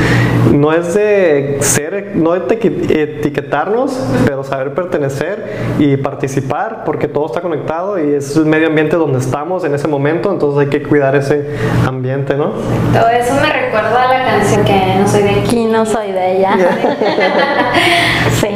no 0.52 0.72
es 0.72 0.92
de 0.94 1.58
ser, 1.76 2.16
no 2.16 2.34
etiquetarnos, 2.34 3.92
pero 4.24 4.42
saber 4.44 4.72
pertenecer 4.72 5.76
y 5.78 5.96
participar 5.98 6.84
porque 6.84 7.06
todo 7.06 7.26
está 7.26 7.42
conectado 7.42 8.02
y 8.02 8.14
es 8.14 8.34
el 8.36 8.46
medio 8.46 8.68
ambiente 8.68 8.96
donde 8.96 9.18
estamos 9.18 9.62
en 9.64 9.74
ese 9.74 9.86
momento, 9.86 10.32
entonces 10.32 10.60
hay 10.60 10.70
que 10.70 10.82
cuidar 10.82 11.14
ese 11.14 11.54
ambiente, 11.86 12.34
¿no? 12.34 12.52
todo 12.92 13.08
eso 13.10 13.34
me 13.34 13.52
recuerda 13.52 14.02
a 14.04 14.18
la 14.18 14.24
canción 14.24 14.64
que 14.64 14.96
no 14.98 15.06
soy 15.06 15.22
de 15.22 15.30
aquí 15.30 15.66
no 15.66 15.84
soy 15.84 16.12
de 16.12 16.38
ella. 16.38 16.56
sí. 18.40 18.48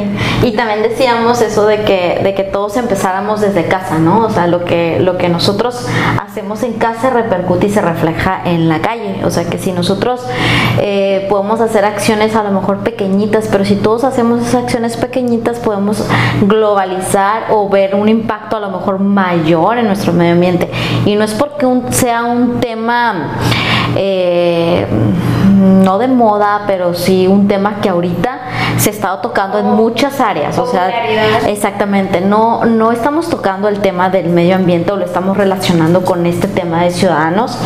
Y 0.43 0.53
también 0.53 0.81
decíamos 0.81 1.41
eso 1.41 1.67
de 1.67 1.83
que, 1.83 2.19
de 2.23 2.33
que 2.33 2.43
todos 2.43 2.75
empezáramos 2.77 3.41
desde 3.41 3.65
casa, 3.65 3.99
¿no? 3.99 4.25
O 4.25 4.29
sea, 4.29 4.47
lo 4.47 4.65
que, 4.65 4.99
lo 4.99 5.17
que 5.17 5.29
nosotros 5.29 5.87
hacemos 6.19 6.63
en 6.63 6.73
casa 6.73 7.11
repercute 7.11 7.67
y 7.67 7.69
se 7.69 7.81
refleja 7.81 8.41
en 8.45 8.67
la 8.67 8.81
calle. 8.81 9.23
O 9.23 9.29
sea, 9.29 9.45
que 9.45 9.59
si 9.59 9.71
nosotros 9.71 10.25
eh, 10.79 11.27
podemos 11.29 11.61
hacer 11.61 11.85
acciones 11.85 12.35
a 12.35 12.43
lo 12.43 12.51
mejor 12.51 12.79
pero 13.51 13.65
si 13.65 13.75
todos 13.75 14.03
hacemos 14.03 14.41
esas 14.41 14.63
acciones 14.63 14.97
pequeñitas, 14.97 15.59
podemos 15.59 16.05
globalizar 16.41 17.45
o 17.51 17.69
ver 17.69 17.95
un 17.95 18.09
impacto 18.09 18.57
a 18.57 18.59
lo 18.59 18.69
mejor 18.69 18.99
mayor 18.99 19.77
en 19.77 19.87
nuestro 19.87 20.13
medio 20.13 20.33
ambiente. 20.33 20.69
Y 21.05 21.15
no 21.15 21.23
es 21.23 21.33
porque 21.33 21.67
sea 21.91 22.23
un 22.23 22.59
tema... 22.59 23.37
eh, 23.95 24.85
no 25.61 25.97
de 25.99 26.07
moda, 26.07 26.63
pero 26.67 26.93
sí 26.93 27.27
un 27.27 27.47
tema 27.47 27.79
que 27.81 27.89
ahorita 27.89 28.39
se 28.77 28.89
ha 28.89 28.93
estado 28.93 29.19
tocando 29.19 29.59
en 29.59 29.67
muchas 29.67 30.19
áreas. 30.19 30.57
O 30.57 30.65
sea, 30.65 30.89
exactamente, 31.47 32.21
no, 32.21 32.65
no 32.65 32.91
estamos 32.91 33.29
tocando 33.29 33.67
el 33.67 33.79
tema 33.79 34.09
del 34.09 34.29
medio 34.29 34.55
ambiente 34.55 34.91
o 34.91 34.97
lo 34.97 35.05
estamos 35.05 35.37
relacionando 35.37 36.03
con 36.03 36.25
este 36.25 36.47
tema 36.47 36.83
de 36.83 36.91
ciudadanos 36.91 37.57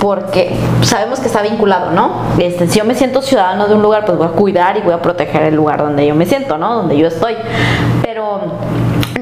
porque 0.00 0.56
sabemos 0.82 1.20
que 1.20 1.26
está 1.26 1.42
vinculado, 1.42 1.90
¿no? 1.92 2.10
Este, 2.38 2.66
si 2.66 2.78
yo 2.78 2.84
me 2.84 2.94
siento 2.94 3.22
ciudadano 3.22 3.68
de 3.68 3.74
un 3.74 3.82
lugar, 3.82 4.04
pues 4.04 4.18
voy 4.18 4.26
a 4.26 4.30
cuidar 4.30 4.76
y 4.76 4.80
voy 4.80 4.92
a 4.92 5.00
proteger 5.00 5.42
el 5.42 5.54
lugar 5.54 5.78
donde 5.78 6.06
yo 6.06 6.14
me 6.14 6.26
siento, 6.26 6.58
¿no? 6.58 6.74
Donde 6.74 6.96
yo 6.96 7.06
estoy. 7.06 7.36
Pero 8.02 8.40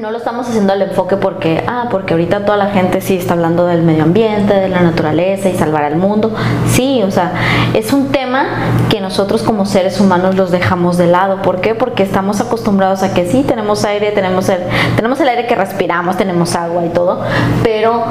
no 0.03 0.11
lo 0.11 0.17
estamos 0.17 0.49
haciendo 0.49 0.73
al 0.73 0.81
enfoque 0.81 1.15
porque, 1.15 1.63
ah, 1.65 1.87
porque 1.89 2.13
ahorita 2.13 2.43
toda 2.43 2.57
la 2.57 2.71
gente 2.71 2.99
sí 2.99 3.15
está 3.15 3.35
hablando 3.35 3.65
del 3.65 3.83
medio 3.83 4.03
ambiente, 4.03 4.53
de 4.53 4.67
la 4.67 4.81
naturaleza 4.81 5.47
y 5.47 5.55
salvar 5.55 5.85
al 5.85 5.95
mundo. 5.95 6.35
Sí, 6.67 7.01
o 7.03 7.09
sea, 7.09 7.31
es 7.73 7.93
un 7.93 8.11
tema 8.11 8.47
que 8.89 8.99
nosotros 8.99 9.43
como 9.43 9.65
seres 9.65 10.01
humanos 10.01 10.35
los 10.35 10.51
dejamos 10.51 10.97
de 10.97 11.07
lado. 11.07 11.41
¿Por 11.41 11.61
qué? 11.61 11.73
Porque 11.73 12.03
estamos 12.03 12.41
acostumbrados 12.41 13.01
a 13.01 13.13
que 13.13 13.31
sí, 13.31 13.45
tenemos 13.47 13.85
aire, 13.85 14.11
tenemos 14.11 14.49
el, 14.49 14.59
tenemos 14.97 15.21
el 15.21 15.29
aire 15.29 15.47
que 15.47 15.55
respiramos, 15.55 16.17
tenemos 16.17 16.53
agua 16.53 16.85
y 16.85 16.89
todo, 16.89 17.21
pero 17.63 18.03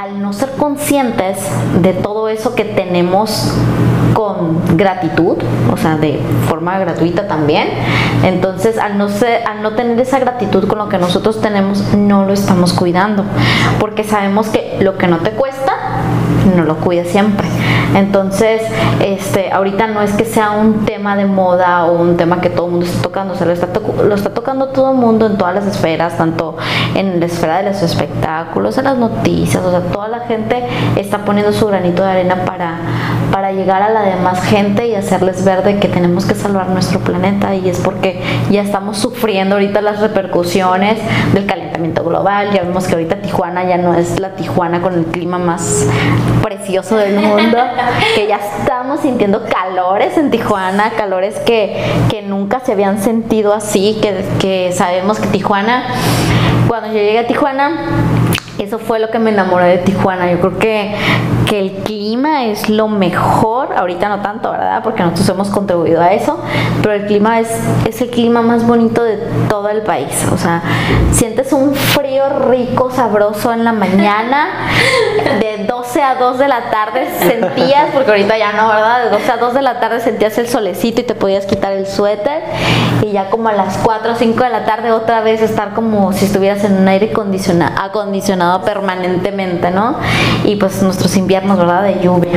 al 0.00 0.22
no 0.22 0.32
ser 0.32 0.52
conscientes 0.52 1.38
de 1.80 1.92
todo 1.92 2.28
eso 2.28 2.54
que 2.54 2.64
tenemos 2.64 3.52
gratitud, 4.76 5.38
o 5.72 5.76
sea, 5.76 5.96
de 5.96 6.20
forma 6.48 6.78
gratuita 6.78 7.26
también. 7.26 7.68
Entonces, 8.22 8.78
al 8.78 8.98
no, 8.98 9.08
ser, 9.08 9.46
al 9.46 9.62
no 9.62 9.72
tener 9.72 9.98
esa 10.00 10.18
gratitud 10.18 10.66
con 10.66 10.78
lo 10.78 10.88
que 10.88 10.98
nosotros 10.98 11.40
tenemos, 11.40 11.94
no 11.94 12.24
lo 12.24 12.32
estamos 12.32 12.72
cuidando, 12.72 13.24
porque 13.78 14.04
sabemos 14.04 14.48
que 14.48 14.78
lo 14.80 14.96
que 14.98 15.06
no 15.06 15.18
te 15.18 15.30
cuesta, 15.30 15.72
no 16.56 16.64
lo 16.64 16.76
cuidas 16.76 17.08
siempre. 17.08 17.46
Entonces, 17.94 18.62
este, 19.00 19.52
ahorita 19.52 19.86
no 19.86 20.00
es 20.00 20.12
que 20.12 20.24
sea 20.24 20.52
un 20.52 20.84
tema 20.86 21.14
de 21.14 21.26
moda 21.26 21.84
o 21.84 22.00
un 22.00 22.16
tema 22.16 22.40
que 22.40 22.48
todo 22.48 22.66
el 22.66 22.72
mundo 22.72 22.86
esté 22.86 23.02
tocando, 23.02 23.34
o 23.34 23.36
sea, 23.36 23.46
lo 23.46 23.52
está, 23.52 23.68
lo 24.02 24.14
está 24.14 24.30
tocando 24.30 24.68
todo 24.68 24.92
el 24.92 24.96
mundo 24.96 25.26
en 25.26 25.36
todas 25.36 25.54
las 25.54 25.66
esferas, 25.66 26.16
tanto 26.16 26.56
en 26.94 27.20
la 27.20 27.26
esfera 27.26 27.58
de 27.58 27.70
los 27.70 27.82
espectáculos, 27.82 28.78
en 28.78 28.84
las 28.84 28.96
noticias, 28.96 29.62
o 29.62 29.70
sea, 29.70 29.80
toda 29.80 30.08
la 30.08 30.20
gente 30.20 30.64
está 30.96 31.18
poniendo 31.18 31.52
su 31.52 31.66
granito 31.66 32.02
de 32.02 32.10
arena 32.10 32.44
para, 32.46 32.76
para 33.32 33.50
llegar 33.50 33.82
a 33.82 33.88
la 33.88 34.02
demás 34.02 34.44
gente 34.44 34.86
y 34.86 34.94
hacerles 34.94 35.44
ver 35.44 35.64
de 35.64 35.78
que 35.78 35.88
tenemos 35.88 36.26
que 36.26 36.34
salvar 36.34 36.68
nuestro 36.68 37.00
planeta 37.00 37.54
y 37.54 37.68
es 37.68 37.80
porque 37.80 38.20
ya 38.50 38.60
estamos 38.62 38.98
sufriendo 38.98 39.54
ahorita 39.54 39.80
las 39.80 40.00
repercusiones 40.00 40.98
del 41.32 41.46
calentamiento 41.46 42.04
global, 42.04 42.50
ya 42.52 42.62
vemos 42.62 42.86
que 42.86 42.92
ahorita 42.92 43.16
Tijuana 43.22 43.64
ya 43.64 43.78
no 43.78 43.94
es 43.94 44.20
la 44.20 44.36
Tijuana 44.36 44.82
con 44.82 44.94
el 44.94 45.06
clima 45.06 45.38
más 45.38 45.88
precioso 46.42 46.96
del 46.96 47.14
mundo, 47.14 47.58
que 48.14 48.26
ya 48.26 48.36
estamos 48.36 49.00
sintiendo 49.00 49.44
calores 49.44 50.18
en 50.18 50.30
Tijuana, 50.30 50.90
calores 50.96 51.38
que, 51.40 51.82
que 52.10 52.22
nunca 52.22 52.60
se 52.60 52.72
habían 52.72 53.00
sentido 53.00 53.54
así, 53.54 53.98
que, 54.02 54.24
que 54.38 54.72
sabemos 54.72 55.18
que 55.18 55.28
Tijuana, 55.28 55.84
cuando 56.68 56.88
yo 56.88 56.94
llegué 56.94 57.20
a 57.20 57.26
Tijuana, 57.26 57.70
eso 58.58 58.78
fue 58.78 58.98
lo 59.00 59.10
que 59.10 59.18
me 59.18 59.30
enamoró 59.30 59.64
de 59.64 59.78
Tijuana. 59.78 60.30
Yo 60.30 60.38
creo 60.38 60.58
que, 60.58 60.94
que, 61.52 61.58
el 61.58 61.70
clima 61.84 62.46
es 62.46 62.68
lo 62.68 62.88
mejor, 62.88 63.74
ahorita 63.76 64.08
no 64.08 64.20
tanto, 64.20 64.50
¿verdad? 64.50 64.82
Porque 64.82 65.02
nosotros 65.02 65.28
hemos 65.28 65.48
contribuido 65.50 66.00
a 66.00 66.12
eso, 66.12 66.38
pero 66.82 66.94
el 66.94 67.06
clima 67.06 67.40
es, 67.40 67.48
es 67.86 68.00
el 68.00 68.10
clima 68.10 68.40
más 68.40 68.66
bonito 68.66 69.02
de 69.02 69.18
todo 69.48 69.68
el 69.68 69.82
país. 69.82 70.26
O 70.32 70.38
sea, 70.38 70.62
sientes 71.12 71.52
un 71.52 71.74
frío 71.74 72.24
rico, 72.50 72.90
sabroso 72.90 73.52
en 73.52 73.64
la 73.64 73.72
mañana, 73.72 74.48
de 75.40 75.66
12 75.66 76.02
a 76.02 76.14
2 76.14 76.38
de 76.38 76.48
la 76.48 76.70
tarde 76.70 77.08
sentías, 77.18 77.90
porque 77.92 78.10
ahorita 78.10 78.38
ya 78.38 78.52
no, 78.52 78.68
¿verdad? 78.68 79.04
De 79.04 79.10
12 79.10 79.32
a 79.32 79.36
2 79.36 79.54
de 79.54 79.62
la 79.62 79.80
tarde 79.80 80.00
sentías 80.00 80.38
el 80.38 80.48
solecito 80.48 81.02
y 81.02 81.04
te 81.04 81.14
podías 81.14 81.46
quitar 81.46 81.72
el 81.72 81.86
suéter, 81.86 82.42
y 83.02 83.12
ya 83.12 83.28
como 83.28 83.48
a 83.48 83.52
las 83.52 83.76
4 83.78 84.12
o 84.12 84.14
5 84.14 84.42
de 84.42 84.50
la 84.50 84.64
tarde 84.64 84.92
otra 84.92 85.20
vez 85.20 85.42
estar 85.42 85.74
como 85.74 86.12
si 86.12 86.24
estuvieras 86.24 86.64
en 86.64 86.78
un 86.78 86.88
aire 86.88 87.10
acondicionado, 87.10 87.74
acondicionado 87.78 88.62
permanentemente, 88.62 89.70
¿no? 89.70 89.96
Y 90.44 90.56
pues 90.56 90.82
nuestros 90.82 91.16
inviernos, 91.16 91.41
¿verdad? 91.48 91.82
De 91.82 92.00
lluvia, 92.00 92.32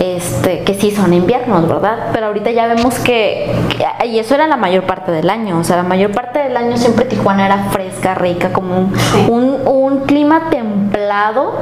este, 0.00 0.64
que 0.64 0.74
sí 0.74 0.90
son 0.90 1.12
inviernos, 1.12 1.68
¿verdad? 1.68 2.10
Pero 2.12 2.26
ahorita 2.26 2.50
ya 2.50 2.66
vemos 2.66 2.98
que, 2.98 3.50
que, 3.68 4.06
y 4.06 4.18
eso 4.18 4.34
era 4.34 4.46
la 4.46 4.56
mayor 4.56 4.84
parte 4.84 5.12
del 5.12 5.30
año, 5.30 5.58
o 5.58 5.64
sea, 5.64 5.76
la 5.76 5.82
mayor 5.82 6.12
parte 6.12 6.38
del 6.38 6.56
año 6.56 6.76
siempre 6.76 7.04
Tijuana 7.04 7.46
era 7.46 7.58
fresca, 7.70 8.14
rica, 8.14 8.52
como 8.52 8.76
un, 8.78 8.94
sí. 8.96 9.26
un, 9.28 9.66
un 9.66 10.00
clima 10.00 10.50
templado, 11.02 11.52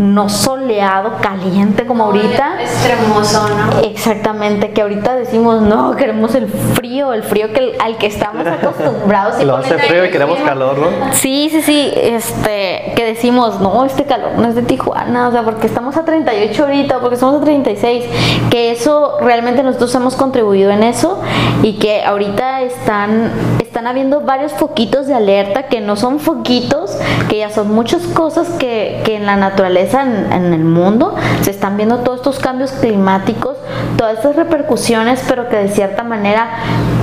no 0.00 0.28
soleado, 0.28 1.12
caliente 1.20 1.86
como 1.86 2.04
ahorita. 2.04 2.60
Extremoso, 2.60 3.48
¿no? 3.48 3.80
Exactamente, 3.80 4.70
que 4.72 4.82
ahorita 4.82 5.14
decimos, 5.14 5.62
no, 5.62 5.96
queremos 5.96 6.34
el 6.34 6.48
frío, 6.48 7.12
el 7.12 7.22
frío 7.22 7.52
que, 7.52 7.76
al 7.78 7.96
que 7.96 8.06
estamos 8.06 8.46
acostumbrados. 8.46 9.42
Lo 9.44 9.56
hace 9.56 9.78
frío 9.78 10.04
y 10.04 10.10
queremos 10.10 10.38
calor, 10.40 10.78
¿no? 10.78 11.12
Sí, 11.12 11.48
sí, 11.50 11.62
sí, 11.62 11.92
este, 11.96 12.92
que 12.94 13.04
decimos, 13.04 13.60
no, 13.60 13.84
este 13.84 14.04
calor 14.04 14.32
no 14.36 14.48
es 14.48 14.54
de 14.54 14.62
Tijuana, 14.62 15.28
o 15.28 15.32
sea, 15.32 15.42
porque 15.42 15.66
estamos 15.66 15.96
a 15.96 16.04
38 16.04 16.62
ahorita, 16.62 17.00
porque 17.00 17.14
estamos 17.14 17.40
a 17.40 17.44
36, 17.44 18.04
que 18.50 18.72
eso 18.72 19.18
realmente 19.20 19.62
nosotros 19.62 19.94
hemos 19.94 20.16
contribuido 20.16 20.70
en 20.70 20.82
eso 20.82 21.20
y 21.62 21.78
que 21.78 22.04
ahorita 22.04 22.62
están, 22.62 23.30
están 23.60 23.86
habiendo 23.86 24.20
varios 24.20 24.52
foquitos 24.52 25.06
de 25.06 25.14
alerta 25.14 25.64
que 25.64 25.80
no 25.80 25.96
son 25.96 26.20
foquitos, 26.20 26.96
que 27.28 27.38
ya 27.38 27.50
son 27.50 27.72
muchas 27.74 28.02
cosas 28.08 28.48
que, 28.58 28.81
que 29.04 29.16
en 29.16 29.26
la 29.26 29.36
naturaleza, 29.36 30.02
en, 30.02 30.52
el 30.52 30.64
mundo, 30.64 31.14
se 31.42 31.50
están 31.50 31.76
viendo 31.76 31.98
todos 31.98 32.18
estos 32.18 32.38
cambios 32.38 32.72
climáticos, 32.72 33.56
todas 33.96 34.18
estas 34.18 34.36
repercusiones, 34.36 35.24
pero 35.28 35.48
que 35.48 35.56
de 35.56 35.68
cierta 35.68 36.02
manera 36.02 36.50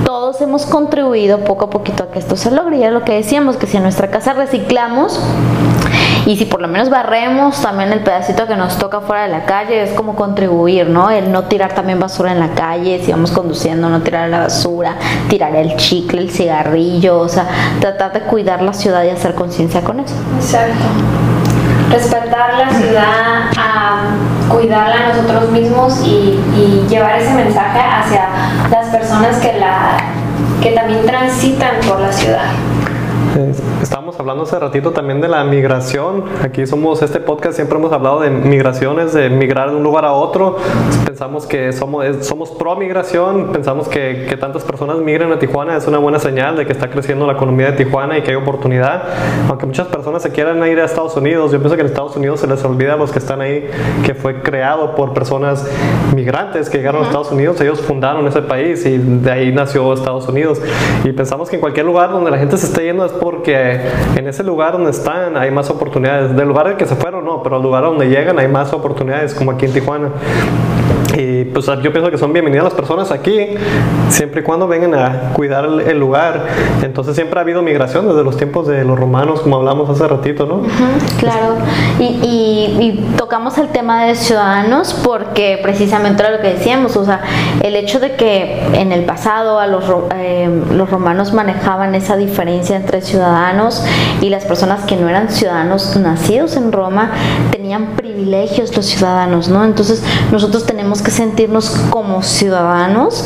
todos 0.04 0.40
hemos 0.40 0.66
contribuido 0.66 1.38
poco 1.40 1.66
a 1.66 1.70
poquito 1.70 2.04
a 2.04 2.10
que 2.10 2.18
esto 2.18 2.36
se 2.36 2.50
logre. 2.50 2.78
Y 2.78 2.84
es 2.84 2.92
lo 2.92 3.04
que 3.04 3.14
decíamos, 3.14 3.56
que 3.56 3.66
si 3.66 3.76
en 3.76 3.82
nuestra 3.82 4.10
casa 4.10 4.32
reciclamos, 4.32 5.20
y 6.26 6.36
si 6.36 6.44
por 6.44 6.60
lo 6.60 6.68
menos 6.68 6.90
barremos 6.90 7.60
también 7.60 7.92
el 7.92 8.00
pedacito 8.00 8.46
que 8.46 8.56
nos 8.56 8.76
toca 8.78 9.00
fuera 9.00 9.22
de 9.22 9.28
la 9.28 9.44
calle, 9.44 9.82
es 9.82 9.92
como 9.92 10.14
contribuir, 10.14 10.88
¿no? 10.88 11.10
El 11.10 11.32
no 11.32 11.44
tirar 11.44 11.74
también 11.74 11.98
basura 11.98 12.32
en 12.32 12.40
la 12.40 12.50
calle, 12.50 13.02
si 13.04 13.10
vamos 13.10 13.30
conduciendo, 13.30 13.88
no 13.88 14.00
tirar 14.02 14.28
la 14.28 14.40
basura, 14.40 14.96
tirar 15.28 15.54
el 15.56 15.76
chicle, 15.76 16.20
el 16.20 16.30
cigarrillo, 16.30 17.18
o 17.18 17.28
sea, 17.28 17.48
tratar 17.80 18.12
de 18.12 18.20
cuidar 18.20 18.62
la 18.62 18.72
ciudad 18.72 19.04
y 19.04 19.08
hacer 19.08 19.34
conciencia 19.34 19.82
con 19.82 20.00
eso. 20.00 20.14
Exacto. 20.36 20.84
Respetar 21.90 22.54
la 22.54 22.70
ciudad, 22.70 23.50
a 23.58 24.00
cuidarla 24.48 24.94
a 24.94 25.08
nosotros 25.08 25.50
mismos 25.50 26.00
y, 26.04 26.38
y 26.56 26.86
llevar 26.88 27.18
ese 27.20 27.34
mensaje 27.34 27.80
hacia 27.80 28.28
las 28.70 28.86
personas 28.86 29.36
que, 29.38 29.58
la, 29.58 29.96
que 30.62 30.70
también 30.72 31.04
transitan 31.04 31.76
por 31.86 32.00
la 32.00 32.12
ciudad. 32.12 32.46
Estábamos 33.82 34.20
hablando 34.20 34.42
hace 34.42 34.58
ratito 34.58 34.90
también 34.90 35.22
de 35.22 35.28
la 35.28 35.42
migración. 35.42 36.24
Aquí 36.42 36.66
somos, 36.66 37.00
este 37.00 37.18
podcast 37.18 37.56
siempre 37.56 37.78
hemos 37.78 37.90
hablado 37.92 38.20
de 38.20 38.28
migraciones, 38.28 39.14
de 39.14 39.30
migrar 39.30 39.70
de 39.70 39.76
un 39.76 39.82
lugar 39.82 40.04
a 40.04 40.12
otro. 40.12 40.58
Pensamos 41.06 41.46
que 41.46 41.72
somos, 41.72 42.04
somos 42.26 42.50
pro 42.50 42.76
migración, 42.76 43.52
pensamos 43.52 43.88
que, 43.88 44.26
que 44.28 44.36
tantas 44.36 44.64
personas 44.64 44.98
migren 44.98 45.32
a 45.32 45.38
Tijuana 45.38 45.78
es 45.78 45.86
una 45.86 45.96
buena 45.96 46.18
señal 46.18 46.56
de 46.56 46.66
que 46.66 46.72
está 46.72 46.90
creciendo 46.90 47.26
la 47.26 47.32
economía 47.32 47.70
de 47.70 47.84
Tijuana 47.84 48.18
y 48.18 48.22
que 48.22 48.32
hay 48.32 48.36
oportunidad. 48.36 49.02
Aunque 49.48 49.64
muchas 49.64 49.86
personas 49.86 50.22
se 50.22 50.30
quieran 50.30 50.64
ir 50.66 50.78
a 50.78 50.84
Estados 50.84 51.16
Unidos, 51.16 51.50
yo 51.50 51.58
pienso 51.58 51.74
que 51.74 51.80
en 51.80 51.88
Estados 51.88 52.14
Unidos 52.16 52.40
se 52.40 52.46
les 52.46 52.62
olvida 52.62 52.94
a 52.94 52.96
los 52.96 53.10
que 53.10 53.18
están 53.18 53.40
ahí 53.40 53.66
que 54.04 54.14
fue 54.14 54.42
creado 54.42 54.94
por 54.94 55.14
personas 55.14 55.66
migrantes 56.14 56.68
que 56.68 56.76
llegaron 56.78 57.02
a 57.02 57.06
Estados 57.06 57.32
Unidos, 57.32 57.58
ellos 57.62 57.80
fundaron 57.80 58.26
ese 58.26 58.42
país 58.42 58.84
y 58.84 58.98
de 58.98 59.30
ahí 59.30 59.52
nació 59.52 59.92
Estados 59.94 60.28
Unidos. 60.28 60.60
Y 61.02 61.12
pensamos 61.12 61.48
que 61.48 61.56
en 61.56 61.60
cualquier 61.60 61.86
lugar 61.86 62.12
donde 62.12 62.30
la 62.30 62.36
gente 62.36 62.58
se 62.58 62.66
esté 62.66 62.84
yendo 62.84 63.06
es 63.06 63.12
porque 63.12 63.69
en 64.16 64.26
ese 64.26 64.42
lugar 64.44 64.72
donde 64.72 64.90
están 64.90 65.36
hay 65.36 65.50
más 65.50 65.70
oportunidades. 65.70 66.36
Del 66.36 66.48
lugar 66.48 66.66
al 66.68 66.76
que 66.76 66.86
se 66.86 66.96
fueron, 66.96 67.24
no, 67.24 67.42
pero 67.42 67.56
al 67.56 67.62
lugar 67.62 67.84
donde 67.84 68.08
llegan 68.08 68.38
hay 68.38 68.48
más 68.48 68.72
oportunidades, 68.72 69.34
como 69.34 69.52
aquí 69.52 69.66
en 69.66 69.72
Tijuana. 69.72 70.08
Y 71.16 71.44
pues 71.46 71.66
yo 71.66 71.92
pienso 71.92 72.10
que 72.10 72.18
son 72.18 72.32
bienvenidas 72.32 72.64
las 72.64 72.74
personas 72.74 73.10
aquí, 73.10 73.48
siempre 74.08 74.42
y 74.42 74.44
cuando 74.44 74.68
vengan 74.68 74.94
a 74.94 75.32
cuidar 75.32 75.64
el, 75.64 75.98
lugar. 75.98 76.46
Entonces 76.82 77.14
siempre 77.16 77.38
ha 77.38 77.42
habido 77.42 77.62
migración 77.62 78.06
desde 78.08 78.22
los 78.22 78.36
tiempos 78.36 78.66
de 78.68 78.84
los 78.84 78.98
romanos, 78.98 79.40
como 79.40 79.56
hablamos 79.56 79.90
hace 79.90 80.06
ratito, 80.06 80.46
¿no? 80.46 80.62
Claro. 81.18 81.56
Y, 81.98 83.06
tocamos 83.16 83.58
el 83.58 83.68
tema 83.68 84.04
de 84.04 84.14
ciudadanos 84.14 84.94
porque 85.04 85.58
precisamente 85.62 86.22
era 86.22 86.32
lo 86.32 86.40
que 86.40 86.48
decíamos, 86.54 86.96
o 86.96 87.04
sea, 87.04 87.20
el 87.62 87.76
hecho 87.76 88.00
de 88.00 88.16
que 88.16 88.60
en 88.74 88.92
el 88.92 89.04
pasado 89.04 89.58
a 89.58 89.66
los, 89.66 89.84
eh, 90.14 90.48
los 90.72 90.90
romanos 90.90 91.32
manejaban 91.32 91.94
esa 91.94 92.16
diferencia 92.16 92.76
entre 92.76 93.00
ciudadanos 93.02 93.84
y 94.20 94.30
las 94.30 94.44
personas 94.44 94.84
que 94.84 94.96
no 94.96 95.08
eran 95.08 95.28
ciudadanos 95.28 95.96
nacidos 95.96 96.56
en 96.56 96.72
Roma 96.72 97.12
tenían 97.70 97.94
privilegios 97.94 98.76
los 98.76 98.86
ciudadanos, 98.86 99.48
¿no? 99.48 99.64
Entonces 99.64 100.02
nosotros 100.32 100.66
tenemos 100.66 101.02
que 101.02 101.12
sentirnos 101.12 101.70
como 101.90 102.20
ciudadanos 102.20 103.24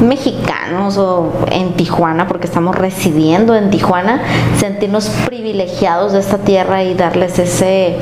mexicanos 0.00 0.96
o 0.96 1.30
en 1.50 1.74
Tijuana, 1.74 2.26
porque 2.26 2.46
estamos 2.46 2.74
residiendo 2.74 3.54
en 3.54 3.68
Tijuana, 3.68 4.22
sentirnos 4.56 5.10
privilegiados 5.26 6.12
de 6.12 6.20
esta 6.20 6.38
tierra 6.38 6.82
y 6.84 6.94
darles 6.94 7.38
ese, 7.38 7.98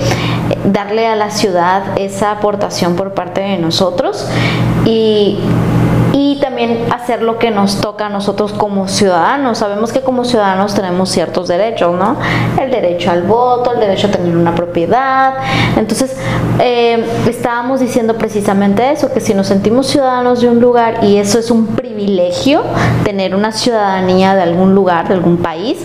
darle 0.64 1.08
a 1.08 1.16
la 1.16 1.32
ciudad 1.32 1.82
esa 1.96 2.30
aportación 2.30 2.94
por 2.94 3.12
parte 3.12 3.40
de 3.40 3.58
nosotros 3.58 4.28
y 4.84 5.40
hacer 6.90 7.22
lo 7.22 7.38
que 7.38 7.50
nos 7.50 7.80
toca 7.80 8.06
a 8.06 8.08
nosotros 8.08 8.52
como 8.52 8.88
ciudadanos. 8.88 9.58
Sabemos 9.58 9.92
que 9.92 10.00
como 10.00 10.24
ciudadanos 10.24 10.74
tenemos 10.74 11.10
ciertos 11.10 11.48
derechos, 11.48 11.94
¿no? 11.98 12.16
El 12.60 12.70
derecho 12.70 13.10
al 13.10 13.22
voto, 13.22 13.72
el 13.72 13.80
derecho 13.80 14.08
a 14.08 14.10
tener 14.10 14.36
una 14.36 14.54
propiedad. 14.54 15.34
Entonces, 15.76 16.16
eh, 16.58 17.04
estábamos 17.28 17.80
diciendo 17.80 18.16
precisamente 18.16 18.90
eso, 18.90 19.12
que 19.12 19.20
si 19.20 19.34
nos 19.34 19.46
sentimos 19.46 19.86
ciudadanos 19.86 20.40
de 20.40 20.48
un 20.48 20.60
lugar 20.60 21.04
y 21.04 21.16
eso 21.16 21.38
es 21.38 21.50
un 21.50 21.68
privilegio, 21.68 22.62
tener 23.04 23.34
una 23.34 23.52
ciudadanía 23.52 24.34
de 24.34 24.42
algún 24.42 24.74
lugar, 24.74 25.08
de 25.08 25.14
algún 25.14 25.38
país, 25.38 25.78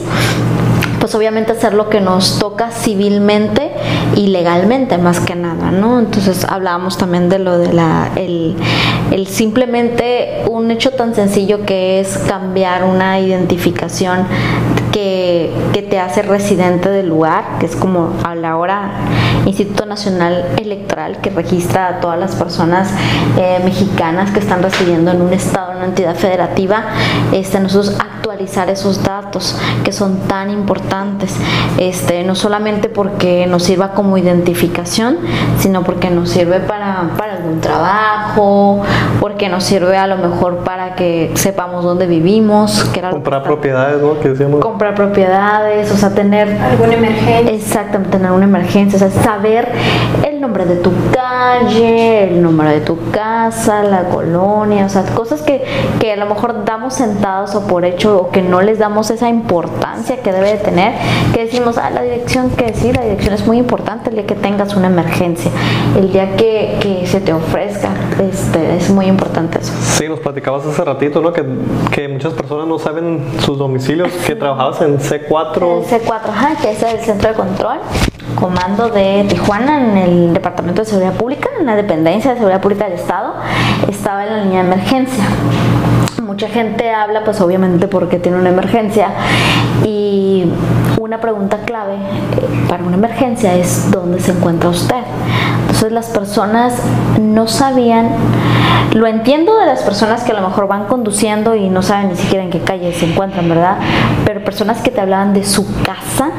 pues 1.06 1.14
obviamente 1.14 1.52
hacer 1.52 1.76
lo 1.76 1.88
que 1.88 2.02
nos 2.02 2.40
toca 2.40 2.72
civilmente 2.72 3.72
y 4.16 4.26
legalmente 4.26 4.98
más 4.98 5.20
que 5.20 5.36
nada, 5.36 5.70
¿no? 5.70 6.00
Entonces 6.00 6.44
hablábamos 6.50 6.98
también 6.98 7.30
de 7.30 7.38
lo 7.38 7.60
de 7.60 7.72
la 7.74 8.10
el, 8.16 8.56
el 9.12 9.28
simplemente 9.28 10.42
un 10.50 10.72
hecho 10.72 10.94
tan 10.94 11.14
sencillo 11.14 11.64
que 11.64 12.00
es 12.00 12.18
cambiar 12.28 12.86
una 12.86 13.20
identificación 13.20 14.26
que, 14.92 15.35
que, 15.74 15.82
te 15.82 16.00
hace 16.00 16.22
residente 16.22 16.90
del 16.90 17.10
lugar, 17.10 17.60
que 17.60 17.66
es 17.66 17.75
como 17.75 18.14
a 18.24 18.36
la 18.36 18.58
hora 18.58 18.92
Instituto 19.46 19.86
Nacional 19.86 20.46
Electoral, 20.58 21.18
que 21.22 21.30
registra 21.30 21.88
a 21.88 22.00
todas 22.00 22.20
las 22.20 22.36
personas 22.36 22.92
eh, 23.38 23.60
mexicanas 23.64 24.32
que 24.32 24.40
están 24.40 24.64
residiendo 24.64 25.12
en 25.12 25.22
un 25.22 25.34
estado, 25.34 25.72
en 25.72 25.78
una 25.78 25.86
entidad 25.88 26.16
federativa, 26.16 26.84
este, 27.32 27.60
nosotros 27.60 27.96
actualizar 28.00 28.70
esos 28.70 29.04
datos 29.04 29.60
que 29.84 29.92
son 29.92 30.22
tan 30.28 30.50
importantes, 30.50 31.36
este, 31.78 32.24
no 32.24 32.34
solamente 32.34 32.90
porque 32.90 33.46
nos 33.48 33.64
sirva 33.64 33.92
como 33.92 34.18
identificación, 34.18 35.18
sino 35.60 35.84
porque 35.84 36.10
nos 36.10 36.32
sirve 36.32 36.60
para, 36.60 37.12
para 37.18 37.34
algún 37.34 37.62
trabajo, 37.62 38.82
porque 39.20 39.48
nos 39.50 39.64
sirve 39.64 39.98
a 39.98 40.08
lo 40.08 40.18
mejor 40.18 40.64
para 40.64 40.96
que 40.96 41.32
sepamos 41.36 41.84
dónde 41.84 42.08
vivimos, 42.08 42.84
que 42.86 43.00
era 43.00 43.12
comprar 43.12 43.44
propiedades, 43.44 44.02
¿no? 44.02 44.20
Que 44.20 44.30
decíamos. 44.30 44.60
Comprar 44.60 44.96
propiedades, 44.96 45.35
o 45.36 45.98
sea, 45.98 46.12
tener 46.12 46.50
alguna 46.62 46.94
emergencia. 46.94 47.51
Exactamente, 47.51 48.18
tener 48.18 48.32
una 48.32 48.46
emergencia, 48.46 48.96
o 48.96 49.00
sea, 49.00 49.24
saber 49.24 49.68
el 50.25 50.39
nombre 50.39 50.65
de 50.65 50.75
tu 50.77 50.92
calle, 51.12 52.30
el 52.30 52.42
número 52.42 52.70
de 52.70 52.82
tu 52.82 52.98
casa, 53.12 53.84
la 53.84 54.04
colonia, 54.06 54.86
o 54.86 54.89
sea, 54.89 55.04
cosas 55.13 55.42
que, 55.42 55.63
que 56.00 56.13
a 56.13 56.15
lo 56.15 56.25
mejor 56.27 56.63
damos 56.65 56.94
sentados 56.94 57.56
o 57.56 57.68
por 57.68 57.84
hecho 57.84 58.18
o 58.18 58.32
que 58.32 58.42
no 58.42 58.62
les 58.62 58.80
damos 58.80 59.10
esa 59.10 59.30
importancia 59.30 60.18
que 60.22 60.32
debe 60.32 60.54
de 60.54 60.58
tener, 60.58 60.94
que 61.34 61.46
decimos, 61.46 61.77
ah, 61.77 61.89
la 61.89 62.01
dirección, 62.01 62.50
que 62.51 62.74
sí, 62.74 62.94
la 62.94 63.01
dirección 63.01 63.34
es 63.34 63.46
muy 63.46 63.58
importante 63.58 64.10
el 64.10 64.15
día 64.15 64.25
que 64.25 64.36
tengas 64.36 64.75
una 64.75 64.88
emergencia, 64.88 65.51
el 65.98 66.12
día 66.12 66.36
que, 66.36 66.77
que 66.80 67.08
se 67.08 67.20
te 67.20 67.34
ofrezca, 67.34 67.89
este, 68.22 68.77
es 68.77 68.89
muy 68.89 69.08
importante 69.08 69.60
eso. 69.60 69.74
Sí, 69.82 70.08
nos 70.08 70.20
platicabas 70.20 70.65
hace 70.65 70.84
ratito, 70.84 71.22
¿no? 71.22 71.34
Que, 71.34 71.44
que 71.92 72.08
muchas 72.08 72.34
personas 72.34 72.68
no 72.68 72.80
saben 72.80 73.22
sus 73.39 73.58
domicilios, 73.58 74.12
que 74.25 74.36
trabajabas 74.36 74.82
en 74.82 75.00
C4. 75.29 75.91
El 75.91 76.01
C4, 76.01 76.29
ajá, 76.29 76.55
que 76.62 76.72
es 76.72 76.84
el 76.84 77.00
centro 77.00 77.29
de 77.29 77.36
control 77.36 77.79
comando 78.36 78.89
de 78.89 79.25
Tijuana 79.29 79.79
en 79.79 79.98
el 79.98 80.34
Departamento 80.34 80.82
de 80.82 80.86
Seguridad 80.86 81.13
Pública, 81.13 81.50
en 81.60 81.65
la 81.65 81.75
dependencia 81.75 82.32
de 82.32 82.38
Seguridad 82.38 82.62
Pública 82.62 82.86
del 82.86 82.94
Estado, 82.94 83.34
estaba 83.88 84.25
en 84.25 84.34
la 84.34 84.44
línea 84.44 84.63
de 84.63 84.67
emergencia. 84.74 85.24
Mucha 86.22 86.50
gente 86.50 86.91
habla 86.91 87.24
pues 87.24 87.39
obviamente 87.39 87.88
porque 87.88 88.20
tiene 88.20 88.38
una 88.38 88.50
emergencia 88.50 89.10
y 89.84 90.51
una 91.06 91.22
pregunta 91.22 91.60
clave 91.66 91.94
eh, 91.94 92.66
para 92.68 92.84
una 92.84 92.96
emergencia 92.96 93.54
es 93.56 93.92
dónde 93.92 94.20
se 94.20 94.32
encuentra 94.32 94.70
usted. 94.70 95.04
Entonces 95.62 95.92
las 95.92 96.08
personas 96.08 96.74
no 97.22 97.48
sabían, 97.48 98.10
lo 98.94 99.06
entiendo 99.06 99.58
de 99.58 99.68
las 99.68 99.84
personas 99.84 100.24
que 100.24 100.32
a 100.32 100.36
lo 100.40 100.48
mejor 100.48 100.68
van 100.68 100.86
conduciendo 100.86 101.54
y 101.54 101.70
no 101.70 101.84
saben 101.84 102.10
ni 102.10 102.16
siquiera 102.16 102.44
en 102.44 102.50
qué 102.50 102.62
calle 102.62 102.92
se 102.94 103.06
encuentran, 103.12 103.48
¿verdad? 103.48 103.78
Pero 104.26 104.44
personas 104.44 104.82
que 104.82 104.90
te 104.90 105.00
hablaban 105.00 105.34
de 105.34 105.44
su 105.44 105.66
casa, 105.84 106.32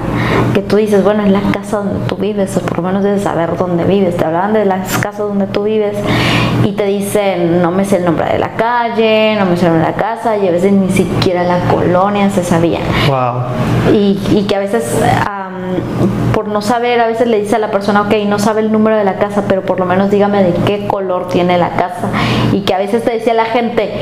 que 0.54 0.62
tú 0.62 0.76
dices, 0.76 1.04
bueno, 1.04 1.23
es 1.23 1.30
la 1.30 1.42
casa 1.52 1.78
donde 1.78 2.06
tú 2.06 2.16
vives, 2.16 2.56
o 2.56 2.61
por 2.61 2.78
lo 2.78 2.82
menos 2.85 3.04
debes 3.04 3.23
saber 3.23 3.56
dónde 3.56 3.85
vives, 3.85 4.16
te 4.16 4.25
hablaban 4.25 4.52
de 4.52 4.64
las 4.64 4.96
casas 4.99 5.18
donde 5.28 5.46
tú 5.46 5.64
vives 5.64 5.96
y 6.64 6.73
te 6.73 6.87
dicen, 6.87 7.61
no 7.61 7.70
me 7.70 7.85
sé 7.85 7.96
el 7.96 8.06
nombre 8.06 8.26
de 8.26 8.38
la 8.38 8.54
calle, 8.54 9.37
no 9.38 9.44
me 9.44 9.56
sé 9.56 9.66
el 9.66 9.73
nombre 9.73 9.87
de 9.87 9.92
la 9.92 9.99
casa, 9.99 10.37
y 10.38 10.49
a 10.49 10.50
veces 10.50 10.73
ni 10.73 10.90
siquiera 10.90 11.42
la 11.44 11.58
colonia 11.68 12.30
se 12.30 12.42
sabía. 12.42 12.80
Wow. 13.06 13.92
Y, 13.94 14.18
y 14.30 14.46
que 14.49 14.55
a 14.56 14.60
veces... 14.60 15.00
Por 16.32 16.48
no 16.48 16.60
saber, 16.60 17.00
a 17.00 17.06
veces 17.06 17.28
le 17.28 17.40
dice 17.40 17.56
a 17.56 17.58
la 17.58 17.70
persona, 17.70 18.02
ok, 18.02 18.14
no 18.26 18.38
sabe 18.38 18.60
el 18.60 18.70
número 18.70 18.96
de 18.96 19.04
la 19.04 19.16
casa, 19.16 19.44
pero 19.48 19.62
por 19.62 19.80
lo 19.80 19.86
menos 19.86 20.10
dígame 20.10 20.42
de 20.42 20.52
qué 20.64 20.86
color 20.86 21.28
tiene 21.28 21.56
la 21.56 21.70
casa. 21.70 22.10
Y 22.52 22.60
que 22.60 22.75
a 22.75 22.78
veces 22.78 23.04
te 23.04 23.12
decía 23.12 23.32
la 23.32 23.47
gente, 23.47 23.95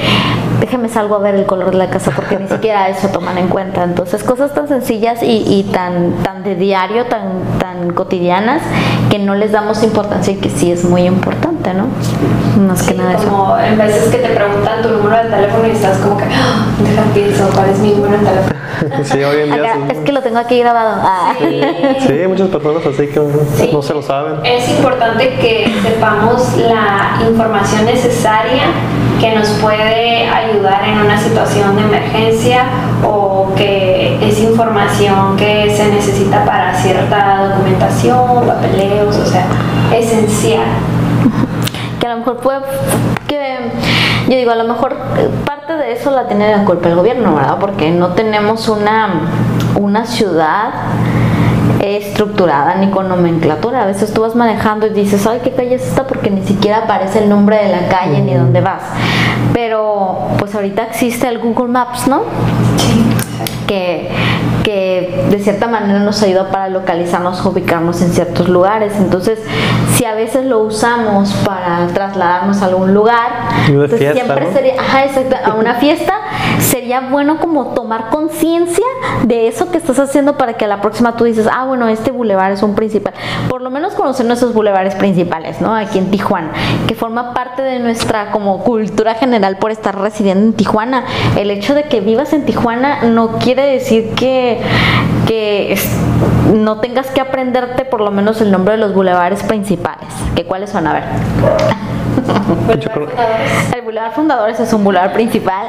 déjeme 0.60 0.88
salgo 0.88 1.16
a 1.16 1.18
ver 1.18 1.34
el 1.34 1.46
color 1.46 1.70
de 1.70 1.76
la 1.78 1.88
casa 1.90 2.10
porque 2.14 2.36
ni 2.38 2.48
siquiera 2.48 2.88
eso 2.90 3.08
toman 3.08 3.38
en 3.38 3.48
cuenta. 3.48 3.82
Entonces, 3.84 4.22
cosas 4.22 4.54
tan 4.54 4.68
sencillas 4.68 5.22
y, 5.22 5.44
y, 5.46 5.64
tan, 5.72 6.12
tan 6.22 6.42
de 6.42 6.54
diario, 6.54 7.06
tan, 7.06 7.22
tan 7.58 7.92
cotidianas, 7.92 8.62
que 9.10 9.18
no 9.18 9.34
les 9.34 9.52
damos 9.52 9.82
importancia 9.82 10.32
y 10.32 10.36
que 10.36 10.50
sí 10.50 10.70
es 10.72 10.84
muy 10.84 11.02
importante, 11.02 11.72
¿no? 11.74 11.86
Más 12.66 12.78
sí, 12.80 12.92
que 12.92 12.94
nada 12.98 13.14
como 13.16 13.56
eso. 13.56 13.66
en 13.66 13.78
veces 13.78 14.08
que 14.10 14.18
te 14.18 14.28
preguntan 14.28 14.82
tu 14.82 14.88
número 14.90 15.16
de 15.24 15.30
teléfono 15.30 15.66
y 15.66 15.70
estás 15.70 15.98
como 15.98 16.16
que, 16.16 16.24
¡Ah! 16.24 16.66
deja 16.80 17.02
pienso, 17.12 17.48
¿cuál 17.54 17.70
es 17.70 17.78
mi 17.78 17.92
número 17.92 18.18
de 18.18 18.24
teléfono? 18.24 18.54
Sí, 19.04 19.22
hoy 19.22 19.42
en 19.42 19.52
día. 19.52 19.62
Acá, 19.62 19.74
sí. 19.88 19.96
es 19.96 19.98
que 19.98 20.12
lo 20.12 20.20
tengo 20.20 20.38
aquí 20.38 20.58
grabado. 20.58 21.00
Ah. 21.02 21.32
Sí. 21.38 21.60
Sí, 22.06 22.12
hay 22.12 22.26
muchas 22.26 22.48
personas 22.48 22.84
así 22.84 23.06
que 23.06 23.20
Sí. 23.56 23.70
no 23.72 23.80
se 23.82 23.94
lo 23.94 24.02
saben. 24.02 24.44
Es 24.44 24.68
importante 24.68 25.28
que 25.40 25.72
sepamos 25.82 26.56
la 26.56 27.20
información 27.28 27.84
necesaria 27.84 28.62
que 29.20 29.34
nos 29.34 29.48
puede 29.60 30.28
ayudar 30.28 30.88
en 30.88 30.98
una 30.98 31.18
situación 31.18 31.76
de 31.76 31.82
emergencia 31.82 32.64
o 33.04 33.52
que 33.56 34.18
es 34.26 34.40
información 34.40 35.36
que 35.36 35.74
se 35.74 35.88
necesita 35.88 36.44
para 36.44 36.74
cierta 36.74 37.48
documentación, 37.48 38.46
papeleos, 38.46 39.16
o 39.16 39.26
sea, 39.26 39.46
esencial. 39.94 40.64
que 42.00 42.06
a 42.06 42.10
lo 42.10 42.18
mejor 42.18 42.36
puede 42.38 42.60
que 43.26 43.70
yo 44.28 44.36
digo 44.36 44.50
a 44.50 44.56
lo 44.56 44.64
mejor 44.64 44.96
parte 45.44 45.74
de 45.74 45.92
eso 45.92 46.10
la 46.10 46.26
tiene 46.26 46.54
la 46.56 46.64
culpa 46.64 46.88
el 46.88 46.96
gobierno 46.96 47.34
verdad 47.34 47.58
porque 47.60 47.90
no 47.90 48.08
tenemos 48.08 48.68
una 48.68 49.08
una 49.76 50.04
ciudad 50.04 50.70
estructurada 51.84 52.76
ni 52.76 52.90
con 52.90 53.08
nomenclatura. 53.08 53.82
A 53.82 53.86
veces 53.86 54.12
tú 54.12 54.22
vas 54.22 54.34
manejando 54.34 54.86
y 54.86 54.90
dices 54.90 55.26
ay 55.26 55.40
qué 55.42 55.52
calle 55.52 55.74
es 55.74 55.86
esta 55.86 56.06
porque 56.06 56.30
ni 56.30 56.42
siquiera 56.42 56.84
aparece 56.84 57.22
el 57.22 57.28
nombre 57.28 57.56
de 57.56 57.70
la 57.70 57.88
calle 57.88 58.20
ni 58.20 58.34
dónde 58.34 58.60
vas. 58.60 58.82
Pero 59.52 60.28
pues 60.38 60.54
ahorita 60.54 60.84
existe 60.84 61.28
el 61.28 61.38
Google 61.38 61.68
Maps 61.68 62.08
no 62.08 62.22
que, 63.66 64.08
que 64.62 65.26
de 65.30 65.38
cierta 65.40 65.66
manera 65.66 66.00
nos 66.00 66.22
ayuda 66.22 66.50
para 66.50 66.68
localizarnos, 66.68 67.44
ubicarnos 67.44 68.00
en 68.02 68.12
ciertos 68.12 68.48
lugares. 68.48 68.94
Entonces, 68.96 69.40
si 69.94 70.04
a 70.04 70.14
veces 70.14 70.44
lo 70.44 70.60
usamos 70.60 71.32
para 71.44 71.86
trasladarnos 71.88 72.62
a 72.62 72.66
algún 72.66 72.94
lugar, 72.94 73.30
fiesta, 73.66 74.12
siempre 74.12 74.46
¿no? 74.46 74.52
sería, 74.52 74.74
ajá, 74.80 75.04
exacto, 75.04 75.36
a 75.44 75.54
una 75.54 75.74
fiesta, 75.74 76.14
sería 76.58 77.00
bueno 77.00 77.38
como 77.38 77.74
tomar 77.74 78.10
conciencia 78.10 78.84
de 79.24 79.48
eso 79.48 79.70
que 79.70 79.78
estás 79.78 79.98
haciendo 79.98 80.36
para 80.36 80.54
que 80.54 80.64
a 80.64 80.68
la 80.68 80.80
próxima 80.80 81.16
tú 81.16 81.24
dices, 81.24 81.48
ah, 81.52 81.64
bueno, 81.64 81.88
este 81.88 82.10
bulevar 82.10 82.52
es 82.52 82.62
un 82.62 82.74
principal. 82.74 83.14
Por 83.48 83.62
lo 83.62 83.70
menos 83.70 83.94
conocer 83.94 84.26
nuestros 84.26 84.52
bulevares 84.54 84.94
principales, 84.94 85.60
¿no? 85.60 85.74
Aquí 85.74 85.98
en 85.98 86.10
Tijuana, 86.10 86.52
que 86.86 86.94
forma 86.94 87.34
parte 87.34 87.62
de 87.62 87.78
nuestra 87.78 88.30
como 88.30 88.62
cultura 88.64 89.14
general 89.14 89.56
por 89.58 89.70
estar 89.70 89.98
residiendo 89.98 90.46
en 90.46 90.52
Tijuana. 90.54 91.04
El 91.36 91.50
hecho 91.50 91.74
de 91.74 91.84
que 91.84 92.00
vivas 92.00 92.32
en 92.32 92.44
Tijuana 92.44 93.04
no 93.04 93.38
quiere 93.38 93.53
decir 93.62 94.10
que, 94.14 94.58
que 95.26 95.72
es- 95.72 95.90
no 96.52 96.80
tengas 96.80 97.08
que 97.08 97.20
aprenderte 97.20 97.84
por 97.84 98.00
lo 98.00 98.10
menos 98.10 98.40
el 98.40 98.50
nombre 98.50 98.72
de 98.72 98.78
los 98.78 98.94
bulevares 98.94 99.42
principales. 99.42 100.08
¿Que 100.34 100.44
cuáles 100.44 100.70
son? 100.70 100.86
A 100.86 100.92
ver. 100.94 101.02
El 103.74 103.82
Boulevard 103.82 104.12
Fundadores 104.12 104.58
es 104.60 104.72
un 104.72 104.84
bulevar 104.84 105.12
principal. 105.12 105.66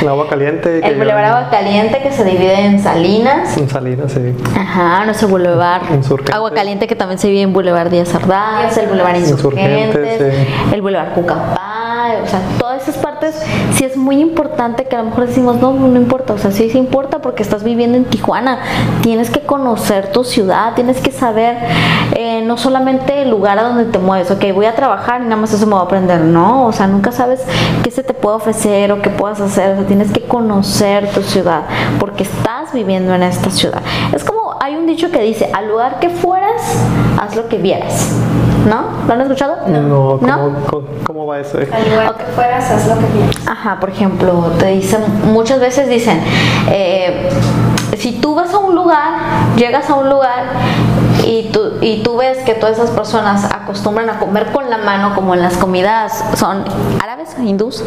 El 0.00 0.08
agua 0.08 0.28
caliente. 0.28 0.78
El 0.86 0.96
Boulevard 0.96 1.24
lleva 1.24 1.38
Agua 1.38 1.50
Caliente 1.50 2.00
que 2.02 2.12
se 2.12 2.24
divide 2.24 2.66
en 2.66 2.80
Salinas. 2.80 3.56
En 3.56 3.68
Salinas, 3.68 4.12
sí. 4.12 4.34
Ajá, 4.58 5.04
nuestro 5.04 5.28
Insurgentes. 5.92 6.34
Agua 6.34 6.52
Caliente 6.52 6.86
que 6.86 6.96
también 6.96 7.18
se 7.18 7.28
divide 7.28 7.42
en 7.42 7.52
Boulevard 7.52 7.90
Díaz 7.90 8.14
Ordaz, 8.14 8.76
el 8.76 8.86
Boulevard 8.88 9.14
Ordaz. 9.16 9.30
Insurgentes, 9.30 10.46
el 10.72 10.82
Boulevard 10.82 11.12
Cucapá, 11.14 11.75
o 12.22 12.26
sea, 12.26 12.40
todas 12.58 12.82
esas 12.82 12.96
partes 13.02 13.34
sí 13.72 13.84
es 13.84 13.96
muy 13.96 14.20
importante 14.20 14.84
que 14.84 14.96
a 14.96 15.02
lo 15.02 15.10
mejor 15.10 15.26
decimos, 15.26 15.56
no, 15.56 15.72
no 15.72 15.96
importa, 15.96 16.34
o 16.34 16.38
sea, 16.38 16.50
sí 16.50 16.70
se 16.70 16.78
importa 16.78 17.20
porque 17.20 17.42
estás 17.42 17.64
viviendo 17.64 17.96
en 17.96 18.04
Tijuana, 18.04 18.60
tienes 19.02 19.30
que 19.30 19.40
conocer 19.40 20.12
tu 20.12 20.24
ciudad, 20.24 20.74
tienes 20.74 21.00
que 21.00 21.10
saber 21.10 21.56
eh, 22.14 22.42
no 22.42 22.56
solamente 22.56 23.22
el 23.22 23.30
lugar 23.30 23.58
a 23.58 23.64
donde 23.64 23.84
te 23.84 23.98
mueves, 23.98 24.30
ok, 24.30 24.44
voy 24.54 24.66
a 24.66 24.74
trabajar 24.74 25.20
y 25.20 25.24
nada 25.24 25.36
más 25.36 25.52
eso 25.52 25.66
me 25.66 25.72
voy 25.72 25.80
a 25.80 25.84
aprender, 25.84 26.20
no, 26.20 26.66
o 26.66 26.72
sea, 26.72 26.86
nunca 26.86 27.12
sabes 27.12 27.42
qué 27.82 27.90
se 27.90 28.02
te 28.02 28.14
puede 28.14 28.36
ofrecer 28.36 28.92
o 28.92 29.02
qué 29.02 29.10
puedas 29.10 29.40
hacer, 29.40 29.72
o 29.72 29.76
sea, 29.76 29.86
tienes 29.86 30.12
que 30.12 30.22
conocer 30.22 31.10
tu 31.10 31.22
ciudad 31.22 31.62
porque 31.98 32.22
estás 32.22 32.72
viviendo 32.72 33.14
en 33.14 33.22
esta 33.22 33.50
ciudad. 33.50 33.80
Es 34.14 34.24
como, 34.24 34.35
hay 34.66 34.74
un 34.74 34.84
dicho 34.86 35.10
que 35.12 35.20
dice, 35.22 35.48
al 35.54 35.68
lugar 35.68 36.00
que 36.00 36.10
fueras, 36.10 36.60
haz 37.20 37.36
lo 37.36 37.48
que 37.48 37.56
vieras, 37.58 38.10
¿no? 38.68 39.06
¿Lo 39.06 39.12
han 39.12 39.20
escuchado? 39.20 39.58
No, 39.68 40.18
¿cómo, 40.18 40.26
¿No? 40.26 40.54
cómo- 40.66 40.86
cómo 41.06 41.24
va 41.26 41.38
eso? 41.38 41.58
Al 41.58 41.88
lugar 41.88 42.16
que 42.16 42.24
fueras, 42.34 42.68
haz 42.68 42.88
lo 42.88 42.98
que 42.98 43.06
quieras. 43.06 43.36
Ajá, 43.46 43.78
por 43.78 43.90
ejemplo, 43.90 44.50
te 44.58 44.66
dicen, 44.66 45.00
muchas 45.32 45.60
veces 45.60 45.88
dicen, 45.88 46.20
eh, 46.68 47.28
si 47.96 48.18
tú 48.20 48.34
vas 48.34 48.52
a 48.52 48.58
un 48.58 48.74
lugar, 48.74 49.54
llegas 49.56 49.88
a 49.88 49.94
un 49.94 50.10
lugar 50.10 50.46
y 51.26 51.50
tú, 51.52 51.72
y 51.80 52.02
tú 52.02 52.16
ves 52.16 52.38
que 52.44 52.54
todas 52.54 52.78
esas 52.78 52.90
personas 52.90 53.44
acostumbran 53.52 54.08
a 54.08 54.18
comer 54.20 54.52
con 54.52 54.70
la 54.70 54.78
mano 54.78 55.14
como 55.14 55.34
en 55.34 55.42
las 55.42 55.56
comidas 55.56 56.24
son 56.36 56.64
árabes, 57.02 57.36
hindús, 57.38 57.82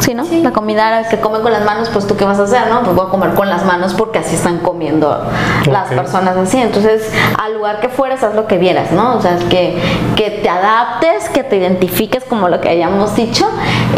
¿sí, 0.00 0.14
no? 0.14 0.24
La 0.42 0.52
comida 0.52 0.88
árabe 0.88 1.06
que 1.10 1.20
comen 1.20 1.42
con 1.42 1.52
las 1.52 1.64
manos, 1.64 1.90
pues 1.90 2.06
tú 2.06 2.16
qué 2.16 2.24
vas 2.24 2.38
a 2.38 2.44
hacer, 2.44 2.68
¿no? 2.70 2.80
Pues 2.82 2.96
voy 2.96 3.06
a 3.06 3.10
comer 3.10 3.34
con 3.34 3.50
las 3.50 3.64
manos 3.66 3.92
porque 3.92 4.20
así 4.20 4.34
están 4.34 4.58
comiendo 4.58 5.26
las 5.70 5.90
Ok. 5.90 5.96
personas 5.96 6.36
así. 6.38 6.58
Entonces, 6.58 7.12
al 7.38 7.54
lugar 7.54 7.80
que 7.80 7.90
fueras, 7.90 8.22
haz 8.22 8.34
lo 8.34 8.46
que 8.46 8.56
vieras, 8.56 8.92
¿no? 8.92 9.16
O 9.16 9.20
sea, 9.20 9.36
que, 9.50 9.78
que 10.16 10.30
te 10.42 10.48
adaptes, 10.48 11.28
que 11.28 11.44
te 11.44 11.58
identifiques 11.58 12.24
como 12.24 12.48
lo 12.48 12.60
que 12.62 12.70
hayamos 12.70 13.14
dicho, 13.14 13.46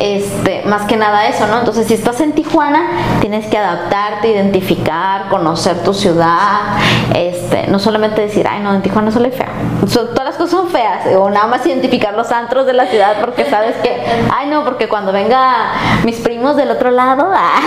este, 0.01 0.63
más 0.67 0.83
que 0.83 0.97
nada 0.97 1.29
eso, 1.29 1.47
¿no? 1.47 1.61
Entonces, 1.61 1.87
si 1.87 1.95
estás 1.95 2.21
en 2.21 2.33
Tijuana, 2.33 2.83
tienes 3.21 3.47
que 3.47 3.59
adaptarte, 3.59 4.29
identificar, 4.29 5.29
conocer 5.29 5.83
tu 5.85 5.95
ciudad, 5.95 6.79
este, 7.15 7.69
no 7.69 7.79
solamente 7.79 8.23
decir, 8.23 8.47
ay, 8.49 8.61
no, 8.61 8.72
en 8.75 8.83
Tijuana 8.83 9.11
solo 9.11 9.27
hay 9.27 9.33
feo. 9.33 9.47
So- 9.89 10.07
todas 10.09 10.25
las 10.25 10.37
cosas 10.37 10.51
son 10.51 10.69
feas, 10.71 11.07
o 11.17 11.31
nada 11.31 11.47
más 11.47 11.65
identificar 11.67 12.15
los 12.15 12.31
antros 12.33 12.67
de 12.67 12.73
la 12.73 12.87
ciudad 12.87 13.17
porque 13.21 13.45
sabes 13.45 13.77
que, 13.77 14.03
ay, 14.33 14.49
no, 14.49 14.65
porque 14.65 14.89
cuando 14.89 15.13
venga 15.13 15.73
mis 16.05 16.19
primos 16.21 16.57
del 16.57 16.71
otro 16.71 16.91
lado, 16.91 17.31
ah, 17.35 17.61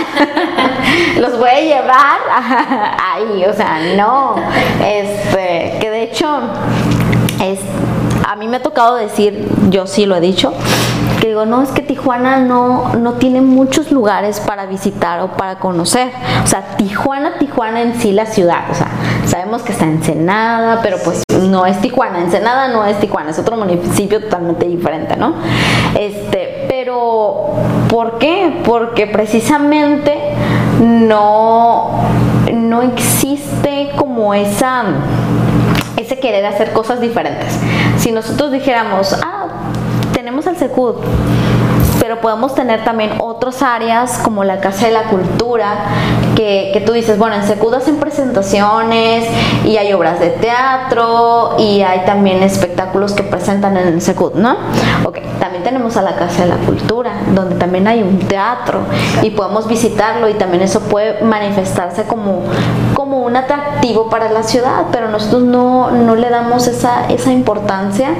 los 1.18 1.38
voy 1.38 1.50
a 1.50 1.60
llevar 1.60 2.18
ahí, 3.14 3.44
o 3.44 3.52
sea, 3.52 3.78
no, 3.96 4.36
este, 4.84 5.78
que 5.80 5.90
de 5.90 6.02
hecho, 6.02 6.38
es, 7.42 7.60
a 8.26 8.34
mí 8.34 8.48
me 8.48 8.56
ha 8.56 8.62
tocado 8.62 8.96
decir, 8.96 9.48
yo 9.70 9.86
sí 9.86 10.04
lo 10.04 10.16
he 10.16 10.20
dicho, 10.20 10.52
que 11.20 11.28
digo, 11.28 11.46
no, 11.46 11.62
es 11.62 11.70
que 11.70 11.80
Tijuana 11.80 12.38
no, 12.38 12.94
no 12.96 13.12
tiene 13.14 13.40
muchos 13.40 13.92
lugares 13.92 14.40
para 14.40 14.66
visitar 14.66 15.20
o 15.20 15.28
para 15.28 15.60
conocer. 15.60 16.10
O 16.42 16.46
sea, 16.46 16.76
Tijuana, 16.76 17.38
Tijuana 17.38 17.82
en 17.82 17.94
sí 18.00 18.10
la 18.10 18.26
ciudad. 18.26 18.64
O 18.70 18.74
sea, 18.74 18.88
sabemos 19.26 19.62
que 19.62 19.70
está 19.70 19.84
Ensenada, 19.84 20.80
pero 20.82 20.96
pues 21.04 21.22
no 21.40 21.66
es 21.66 21.80
Tijuana. 21.80 22.20
Ensenada 22.20 22.66
no 22.68 22.84
es 22.84 22.98
Tijuana, 22.98 23.30
es 23.30 23.38
otro 23.38 23.56
municipio 23.56 24.20
totalmente 24.20 24.66
diferente, 24.66 25.16
¿no? 25.16 25.34
Este, 25.96 26.66
pero, 26.68 27.52
¿por 27.88 28.18
qué? 28.18 28.60
Porque 28.64 29.06
precisamente 29.06 30.18
no, 30.80 31.90
no 32.52 32.82
existe 32.82 33.92
como 33.96 34.34
esa 34.34 34.84
ese 36.06 36.18
querer 36.20 36.46
hacer 36.46 36.72
cosas 36.72 37.00
diferentes. 37.00 37.58
Si 37.98 38.12
nosotros 38.12 38.52
dijéramos, 38.52 39.12
ah, 39.24 39.46
tenemos 40.12 40.46
el 40.46 40.56
Secud, 40.56 40.94
pero 42.00 42.20
podemos 42.20 42.54
tener 42.54 42.84
también 42.84 43.10
otras 43.20 43.62
áreas 43.62 44.18
como 44.18 44.44
la 44.44 44.60
Casa 44.60 44.86
de 44.86 44.92
la 44.92 45.04
Cultura, 45.04 45.86
que, 46.36 46.70
que 46.72 46.80
tú 46.82 46.92
dices, 46.92 47.18
bueno, 47.18 47.34
en 47.34 47.44
Secud 47.44 47.74
hacen 47.74 47.96
presentaciones 47.96 49.26
y 49.64 49.76
hay 49.78 49.92
obras 49.92 50.20
de 50.20 50.30
teatro 50.30 51.56
y 51.58 51.82
hay 51.82 52.04
también 52.04 52.42
espectáculos 52.42 53.12
que 53.14 53.24
presentan 53.24 53.76
en 53.76 54.00
Secud, 54.00 54.34
¿no? 54.34 54.56
Ok, 55.04 55.18
también 55.40 55.64
tenemos 55.64 55.96
a 55.96 56.02
la 56.02 56.14
Casa 56.14 56.42
de 56.42 56.50
la 56.50 56.56
Cultura, 56.58 57.12
donde 57.34 57.56
también 57.56 57.88
hay 57.88 58.02
un 58.02 58.18
teatro 58.20 58.80
y 59.22 59.30
podemos 59.30 59.66
visitarlo 59.66 60.28
y 60.28 60.34
también 60.34 60.62
eso 60.62 60.80
puede 60.80 61.22
manifestarse 61.22 62.04
como, 62.04 62.42
como 62.94 63.20
un 63.20 63.34
atractivo 63.34 64.08
para 64.08 64.30
la 64.30 64.42
ciudad, 64.42 64.84
pero 64.92 65.08
nosotros 65.08 65.42
no, 65.42 65.90
no 65.90 66.14
le 66.14 66.28
damos 66.28 66.68
esa, 66.68 67.08
esa 67.08 67.32
importancia. 67.32 68.10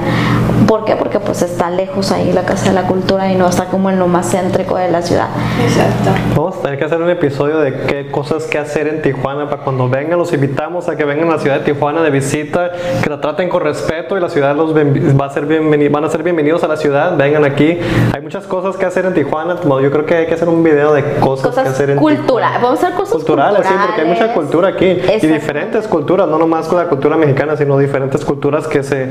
¿Por 0.67 0.85
qué? 0.85 0.97
Porque 0.97 1.21
pues 1.21 1.43
está 1.43 1.71
lejos 1.71 2.11
ahí 2.11 2.33
la 2.33 2.43
Casa 2.43 2.67
de 2.71 2.73
la 2.75 2.83
Cultura 2.89 3.31
y 3.31 3.37
no 3.37 3.49
está 3.49 3.67
como 3.67 3.89
en 3.91 3.99
lo 3.99 4.09
más 4.09 4.31
céntrico 4.33 4.77
de 4.77 4.91
la 4.91 5.01
ciudad. 5.03 5.29
Exacto. 5.63 6.11
Vamos 6.35 6.57
a 6.57 6.63
tener 6.63 6.79
que 6.79 6.85
hacer 6.85 7.01
un 7.01 7.09
episodio 7.11 7.59
de 7.61 7.73
qué 7.87 8.11
cosas 8.11 8.45
que 8.45 8.59
hacer 8.59 8.89
en 8.89 9.01
Tijuana 9.03 9.49
para 9.49 9.63
cuando 9.63 9.89
vengan. 9.89 10.19
Los 10.19 10.33
invitamos 10.33 10.89
a 10.89 10.97
que 10.97 11.05
vengan 11.05 11.29
a 11.29 11.35
la 11.37 11.39
ciudad 11.39 11.61
de 11.61 11.65
Tijuana 11.73 12.03
de 12.03 12.11
visita, 12.11 12.73
que 13.03 13.09
la 13.09 13.21
traten 13.21 13.49
con 13.49 13.63
respeto 13.63 14.17
y 14.17 14.21
la 14.21 14.29
ciudad 14.29 14.57
los 14.57 14.75
va 14.77 15.27
a 15.27 15.31
ser 15.31 15.47
bienveni- 15.47 15.91
van 15.91 16.05
a 16.05 16.09
ser 16.09 16.23
bienvenidos 16.25 16.65
a 16.65 16.69
la 16.69 16.77
ciudad. 16.77 17.17
Vengan 17.17 17.45
aquí. 17.45 17.79
Hay 18.13 18.21
muchas 18.21 18.45
cosas 18.47 18.77
que 18.77 18.87
hacer 18.87 19.05
en 19.07 19.15
Tijuana. 19.15 19.57
Yo 19.63 19.91
creo 19.91 20.05
que 20.05 20.17
hay 20.17 20.27
que 20.27 20.35
hacer 20.35 20.49
un 20.49 20.63
video 20.65 20.93
de 20.95 21.03
cosas, 21.21 21.47
que 21.47 21.61
Cosas 21.61 21.69
hacer 21.69 21.91
en 21.91 21.97
cultura, 21.99 22.47
Tijuana. 22.49 22.59
vamos 22.59 22.83
a 22.83 22.87
hacer 22.87 22.99
cosas 22.99 23.15
culturales, 23.15 23.67
sí, 23.67 23.75
porque 23.87 24.01
hay 24.03 24.09
mucha 24.09 24.33
culturales. 24.35 24.77
cultura 24.77 25.09
aquí 25.15 25.25
y 25.25 25.27
diferentes 25.29 25.87
culturas, 25.87 26.27
no 26.29 26.39
nomás 26.39 26.67
con 26.67 26.79
la 26.79 26.89
cultura 26.89 27.17
mexicana, 27.17 27.57
sino 27.57 27.79
diferentes 27.79 28.25
culturas 28.25 28.67
que 28.67 28.83
se 28.83 29.11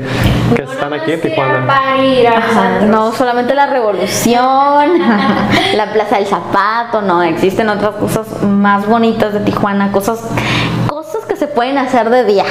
que 0.54 0.62
No 0.62 0.72
están 0.72 0.92
aquí 0.92 1.12
en 1.12 1.18
ir 1.18 1.22
a 1.46 1.94
a 1.94 2.38
Ajá, 2.38 2.86
no 2.86 3.12
solamente 3.12 3.54
la 3.54 3.66
revolución, 3.66 4.98
la 5.74 5.92
plaza 5.92 6.16
del 6.16 6.26
zapato, 6.26 7.02
no, 7.02 7.22
existen 7.22 7.68
otras 7.68 7.94
cosas 7.96 8.42
más 8.42 8.86
bonitas 8.86 9.32
de 9.32 9.40
Tijuana, 9.40 9.92
cosas, 9.92 10.20
cosas 10.86 11.24
que 11.24 11.36
se 11.36 11.46
pueden 11.46 11.78
hacer 11.78 12.10
de 12.10 12.24
día, 12.24 12.44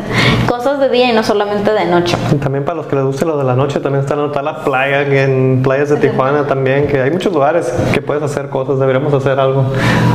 cosas 0.48 0.80
de 0.80 0.88
día 0.88 1.10
y 1.10 1.14
no 1.14 1.22
solamente 1.22 1.72
de 1.72 1.84
noche. 1.86 2.16
Y 2.32 2.36
también 2.36 2.64
para 2.64 2.76
los 2.76 2.86
que 2.86 2.96
les 2.96 3.04
guste 3.04 3.24
lo 3.24 3.38
de 3.38 3.44
la 3.44 3.54
noche, 3.54 3.80
también 3.80 4.04
está, 4.04 4.14
está 4.24 4.42
la 4.42 4.64
playa 4.64 5.02
en 5.02 5.60
playas 5.62 5.90
de 5.90 5.96
Tijuana 5.96 6.46
también, 6.46 6.86
que 6.86 7.00
hay 7.00 7.10
muchos 7.10 7.32
lugares 7.32 7.72
que 7.92 8.00
puedes 8.00 8.22
hacer 8.22 8.48
cosas. 8.48 8.78
Deberíamos 8.78 9.12
hacer 9.14 9.38
algo 9.38 9.64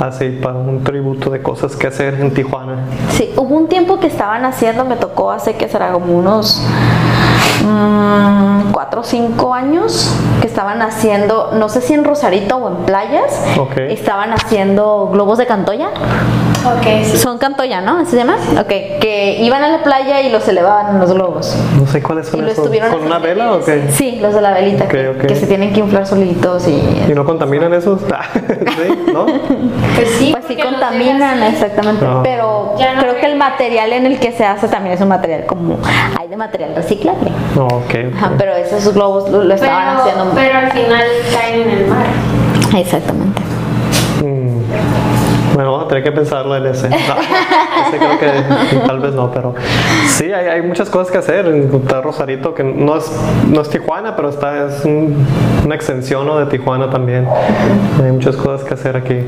así 0.02 0.30
para 0.42 0.56
un 0.56 0.84
tributo 0.84 1.30
de 1.30 1.42
cosas 1.42 1.76
que 1.76 1.88
hacer 1.88 2.16
en 2.16 2.34
Tijuana. 2.34 2.86
Sí, 3.12 3.32
hubo 3.38 3.56
un 3.56 3.68
tiempo 3.68 4.00
que 4.00 4.08
estaban 4.08 4.46
haciendo, 4.46 4.86
me 4.86 4.96
tocó 4.96 5.32
hace 5.32 5.56
que 5.56 5.70
será 5.70 5.92
como 5.92 6.14
unos 6.14 6.66
mm, 7.64 8.72
cuatro 8.72 9.02
o 9.02 9.04
cinco 9.04 9.54
años 9.54 10.14
que 10.42 10.48
estaban 10.48 10.82
haciendo, 10.82 11.52
no 11.54 11.70
sé 11.70 11.82
si 11.82 11.94
en 11.94 12.04
Rosarito 12.04 12.58
o 12.58 12.70
en 12.70 12.86
playas, 12.86 13.44
Ok. 13.58 13.78
estaban 13.78 14.32
haciendo 14.34 15.10
globos 15.12 15.38
de 15.38 15.46
Cantoya. 15.46 15.90
Sí. 17.04 17.18
Son 17.18 17.38
Cantoya, 17.38 17.82
¿no? 17.82 17.98
¿Así 17.98 18.12
se 18.12 18.18
llama? 18.18 18.38
Ok, 18.60 18.68
que 18.68 19.38
iban 19.42 19.64
a 19.64 19.70
la 19.70 19.84
playa 19.84 20.22
y 20.22 20.32
los 20.32 20.48
elevaban 20.48 20.96
en 20.96 21.02
los 21.02 21.14
globos. 21.14 21.58
No 21.78 21.86
sé 21.88 22.02
cuáles 22.02 22.28
son 22.28 22.46
esos. 22.46 22.60
estuvieron 22.60 22.92
¿Con 22.92 23.06
una 23.06 23.20
vela 23.20 23.54
o 23.54 23.64
qué? 23.64 23.90
Sí, 23.90 24.20
los 24.22 24.34
de 24.34 24.42
la 24.42 24.54
velita, 24.54 24.88
que, 24.88 25.36
se 25.36 25.48
tienen 25.48 25.74
que 25.74 25.80
inflar 25.82 26.06
solitos 26.06 26.68
y... 26.68 27.12
¿Y 27.12 27.14
no 27.14 27.26
contaminan 27.26 27.74
esos? 27.74 28.02
¿Sí? 28.02 29.12
¿No? 29.14 29.26
Pues 29.26 30.10
sí, 30.18 30.30
Pues 30.32 30.46
sí 30.48 30.56
contaminan, 30.56 31.44
exactamente. 31.44 32.06
Ah. 32.08 32.22
Pero 32.24 32.76
no 32.78 33.02
creo 33.02 33.16
que 33.20 33.26
el 33.26 33.38
material 33.38 33.94
en 33.94 34.06
el 34.06 34.20
que 34.20 34.32
se 34.32 34.46
hace 34.46 34.68
también 34.68 34.96
es 34.96 35.02
un 35.02 35.10
material 35.10 35.46
como... 35.46 35.78
Hay 36.20 36.28
de 36.28 36.38
material 36.38 36.76
reciclable. 36.76 37.32
No, 37.56 37.68
ok. 37.68 37.96
Ajá, 38.16 38.32
pero 38.38 38.54
esos 38.56 38.94
globos 38.94 39.30
lo, 39.30 39.44
lo 39.44 39.54
estaban 39.54 39.98
Pero, 39.98 40.00
haciendo... 40.02 40.32
pero 40.36 40.58
al 40.60 40.72
final 40.72 41.04
caen 41.34 41.62
en 41.62 41.70
el 41.70 41.88
mar. 41.88 42.06
Exactamente. 42.76 43.42
Mm. 44.24 44.64
Bueno, 45.54 45.72
vamos 45.74 45.86
a 45.86 45.88
tener 45.90 46.04
que 46.04 46.12
pensarlo 46.12 46.56
en 46.56 46.66
ese. 46.66 46.90
No, 46.90 46.96
ese 46.96 47.98
creo 47.98 48.18
que 48.20 48.78
tal 48.88 49.00
vez 49.00 49.14
no, 49.14 49.30
pero 49.32 49.54
sí, 50.08 50.32
hay, 50.34 50.48
hay 50.48 50.62
muchas 50.64 50.90
cosas 50.90 51.12
que 51.12 51.20
hacer. 51.20 51.46
Está 51.46 52.02
Rosarito, 52.02 52.56
que 52.56 52.64
no 52.64 52.98
es, 52.98 53.12
no 53.50 53.62
es 53.62 53.70
Tijuana, 53.70 54.16
pero 54.16 54.30
está, 54.30 54.66
es 54.68 54.84
un- 54.84 55.28
una 55.64 55.76
extensión 55.76 56.26
¿no? 56.26 56.38
de 56.40 56.48
Tijuana 56.48 56.90
también. 56.90 57.28
Hay 58.04 58.12
muchas 58.12 58.36
cosas 58.36 58.64
que 58.68 58.74
hacer 58.74 58.98
aquí. 58.98 59.20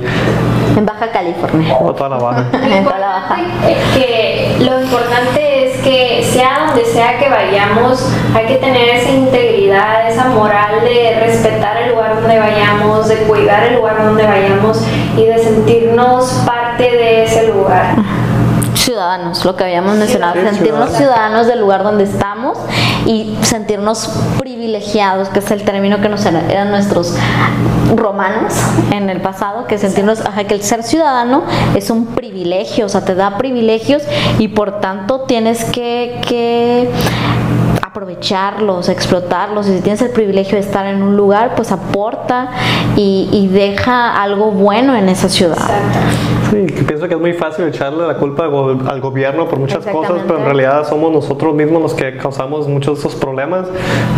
En 0.76 0.84
Baja 0.86 1.12
California. 1.12 1.76
O 1.80 1.94
toda 1.94 2.10
la 2.10 2.18
baja. 2.18 2.46
Lo 2.52 2.58
En 2.76 2.84
toda 2.84 2.98
la 2.98 3.08
baja. 3.08 3.38
importante, 3.40 3.72
es 3.72 3.98
que, 4.04 4.56
lo 4.66 4.82
importante 4.82 5.55
es 5.55 5.55
que 5.86 6.24
sea 6.24 6.66
donde 6.66 6.84
sea 6.84 7.20
que 7.20 7.30
vayamos, 7.30 8.12
hay 8.34 8.48
que 8.48 8.56
tener 8.56 8.90
esa 8.90 9.12
integridad, 9.12 10.10
esa 10.10 10.30
moral 10.30 10.82
de 10.84 11.20
respetar 11.20 11.78
el 11.78 11.92
lugar 11.92 12.16
donde 12.16 12.40
vayamos, 12.40 13.08
de 13.08 13.18
cuidar 13.18 13.66
el 13.66 13.76
lugar 13.76 14.04
donde 14.04 14.26
vayamos 14.26 14.82
y 15.16 15.26
de 15.28 15.38
sentirnos 15.38 16.44
parte 16.44 16.84
de 16.84 17.26
ese 17.26 17.50
lugar. 17.50 17.98
Ciudadanos, 18.96 19.44
lo 19.44 19.58
que 19.58 19.66
habíamos 19.66 19.98
mencionado, 19.98 20.36
sentirnos 20.36 20.92
ciudadanos. 20.92 21.48
del 21.48 21.60
lugar 21.60 21.84
donde 21.84 22.06
estamos 22.06 22.58
y 23.06 23.38
sentirnos 23.42 24.10
privilegiados, 24.40 25.28
que 25.28 25.40
es 25.40 25.52
el 25.52 25.64
término 25.66 26.00
que 26.00 26.08
nos 26.08 26.26
era- 26.26 26.50
eran 26.50 26.72
nuestros 26.72 27.14
romanos 27.94 28.54
en 28.92 29.10
el 29.10 29.20
pasado, 29.20 29.68
que 29.68 29.78
sentirnos, 29.78 30.22
ajá, 30.22 30.46
que 30.46 30.54
el 30.54 30.62
ser 30.62 30.82
ciudadano 30.82 31.44
es 31.76 31.90
un 31.90 32.06
privilegio, 32.16 32.86
o 32.86 32.90
sea, 32.90 33.02
te 33.04 33.16
da 33.16 33.38
privilegios 33.38 34.02
y 34.40 34.48
por 34.48 34.80
tanto 34.80 35.22
tienes 35.22 35.66
que, 35.66 36.22
que 36.26 36.90
aprovecharlos, 37.96 38.90
explotarlos. 38.90 39.68
Y 39.70 39.78
si 39.78 39.82
tienes 39.82 40.02
el 40.02 40.10
privilegio 40.12 40.56
de 40.56 40.60
estar 40.66 40.86
en 40.86 41.02
un 41.02 41.16
lugar, 41.16 41.54
pues 41.56 41.72
aporta 41.72 42.50
y, 42.98 43.30
y 43.32 43.48
deja 43.48 44.22
algo 44.22 44.52
bueno 44.52 44.94
en 44.96 45.08
esa 45.08 45.30
ciudad. 45.30 45.56
Sí, 46.52 46.66
pienso 46.86 47.08
que 47.08 47.16
es 47.16 47.20
muy 47.20 47.34
fácil 47.34 47.66
echarle 47.68 48.06
la 48.06 48.18
culpa 48.18 48.44
al, 48.44 48.50
go- 48.52 48.78
al 48.88 49.02
gobierno 49.02 49.48
por 49.48 49.60
muchas 49.60 49.86
cosas, 49.86 50.22
pero 50.28 50.40
en 50.40 50.46
realidad 50.46 50.88
somos 50.88 51.12
nosotros 51.12 51.56
mismos 51.56 51.82
los 51.82 51.94
que 51.94 52.18
causamos 52.18 52.68
muchos 52.68 53.02
de 53.02 53.08
esos 53.08 53.20
problemas. 53.20 53.68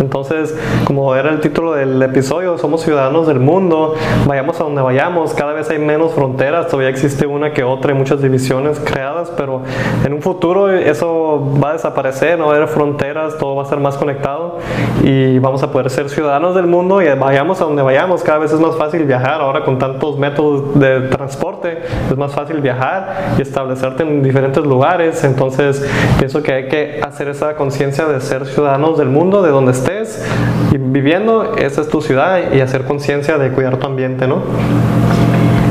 Entonces, 0.00 0.56
como 0.84 1.14
era 1.14 1.30
el 1.30 1.40
título 1.40 1.72
del 1.72 2.02
episodio, 2.02 2.58
somos 2.58 2.82
ciudadanos 2.82 3.26
del 3.28 3.38
mundo, 3.40 3.94
vayamos 4.26 4.60
a 4.60 4.64
donde 4.64 4.82
vayamos, 4.82 5.32
cada 5.34 5.52
vez 5.52 5.70
hay 5.70 5.78
menos 5.78 6.12
fronteras, 6.12 6.66
todavía 6.66 6.90
existe 6.90 7.26
una 7.26 7.52
que 7.52 7.62
otra 7.64 7.92
y 7.92 7.94
muchas 7.94 8.20
divisiones 8.20 8.78
creadas, 8.80 9.30
pero 9.36 9.62
en 10.04 10.12
un 10.12 10.20
futuro 10.22 10.68
eso 10.70 11.42
va 11.62 11.70
a 11.70 11.72
desaparecer, 11.74 12.38
no 12.38 12.46
va 12.46 12.52
a 12.52 12.56
haber 12.56 12.68
fronteras, 12.68 13.38
todo 13.38 13.54
va 13.56 13.62
a 13.62 13.67
ser 13.68 13.78
más 13.80 13.96
conectado 13.96 14.58
y 15.02 15.38
vamos 15.38 15.62
a 15.62 15.70
poder 15.70 15.90
ser 15.90 16.08
ciudadanos 16.08 16.54
del 16.54 16.66
mundo 16.66 17.02
y 17.02 17.08
vayamos 17.08 17.60
a 17.60 17.64
donde 17.64 17.82
vayamos. 17.82 18.22
Cada 18.22 18.38
vez 18.38 18.52
es 18.52 18.60
más 18.60 18.76
fácil 18.76 19.04
viajar. 19.04 19.40
Ahora 19.40 19.64
con 19.64 19.78
tantos 19.78 20.18
métodos 20.18 20.78
de 20.78 21.00
transporte 21.08 21.82
es 22.10 22.16
más 22.16 22.32
fácil 22.32 22.60
viajar 22.60 23.34
y 23.38 23.42
establecerte 23.42 24.02
en 24.02 24.22
diferentes 24.22 24.64
lugares. 24.64 25.22
Entonces 25.24 25.88
pienso 26.18 26.42
que 26.42 26.52
hay 26.52 26.68
que 26.68 27.00
hacer 27.02 27.28
esa 27.28 27.54
conciencia 27.56 28.06
de 28.06 28.20
ser 28.20 28.46
ciudadanos 28.46 28.98
del 28.98 29.08
mundo, 29.08 29.42
de 29.42 29.50
donde 29.50 29.72
estés 29.72 30.24
y 30.72 30.78
viviendo. 30.78 31.54
Esa 31.56 31.82
es 31.82 31.88
tu 31.88 32.00
ciudad 32.00 32.52
y 32.52 32.60
hacer 32.60 32.84
conciencia 32.84 33.38
de 33.38 33.50
cuidar 33.50 33.76
tu 33.76 33.86
ambiente, 33.86 34.26
¿no? 34.26 34.42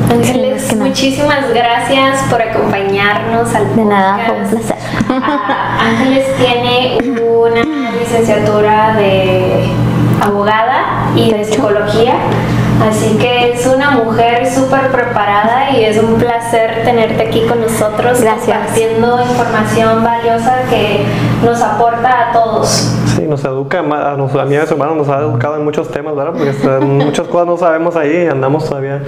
Ángeles, 0.09 0.73
muchísimas 0.75 1.53
gracias 1.53 2.21
por 2.29 2.41
acompañarnos 2.41 3.53
al 3.53 3.75
De 3.75 3.83
nada, 3.83 4.19
fue 4.25 4.35
un 4.35 4.49
placer. 4.49 4.75
Ah, 5.09 5.79
Ángeles 5.81 6.25
tiene 6.37 6.97
una 7.21 7.66
licenciatura 8.07 8.95
de 8.95 9.69
abogada 10.21 11.11
y 11.15 11.31
de 11.31 11.43
psicología. 11.43 12.15
Así 12.81 13.17
que 13.17 13.51
es 13.51 13.65
una 13.95 14.03
mujer 14.03 14.45
súper 14.51 14.91
preparada 14.91 15.71
y 15.71 15.83
es 15.85 15.97
un 16.01 16.15
placer 16.15 16.83
tenerte 16.83 17.27
aquí 17.27 17.45
con 17.47 17.61
nosotros 17.61 18.21
Gracias. 18.21 18.57
compartiendo 18.57 19.21
información 19.21 20.03
valiosa 20.03 20.55
que 20.69 21.05
nos 21.43 21.61
aporta 21.61 22.29
a 22.29 22.33
todos. 22.33 22.93
Sí, 23.15 23.23
nos 23.23 23.43
educa, 23.45 23.79
a, 23.79 24.15
nos- 24.15 24.35
a 24.35 24.45
mí 24.45 24.53
y 24.55 24.57
a 24.57 24.65
su 24.67 24.73
hermano 24.73 24.95
nos 24.95 25.09
ha 25.09 25.17
educado 25.19 25.55
en 25.55 25.63
muchos 25.63 25.89
temas, 25.91 26.15
¿verdad? 26.15 26.33
Porque 26.33 26.85
muchas 26.85 27.27
cosas 27.27 27.47
no 27.47 27.57
sabemos 27.57 27.95
ahí 27.95 28.23
y 28.25 28.27
andamos 28.27 28.65
todavía 28.67 29.01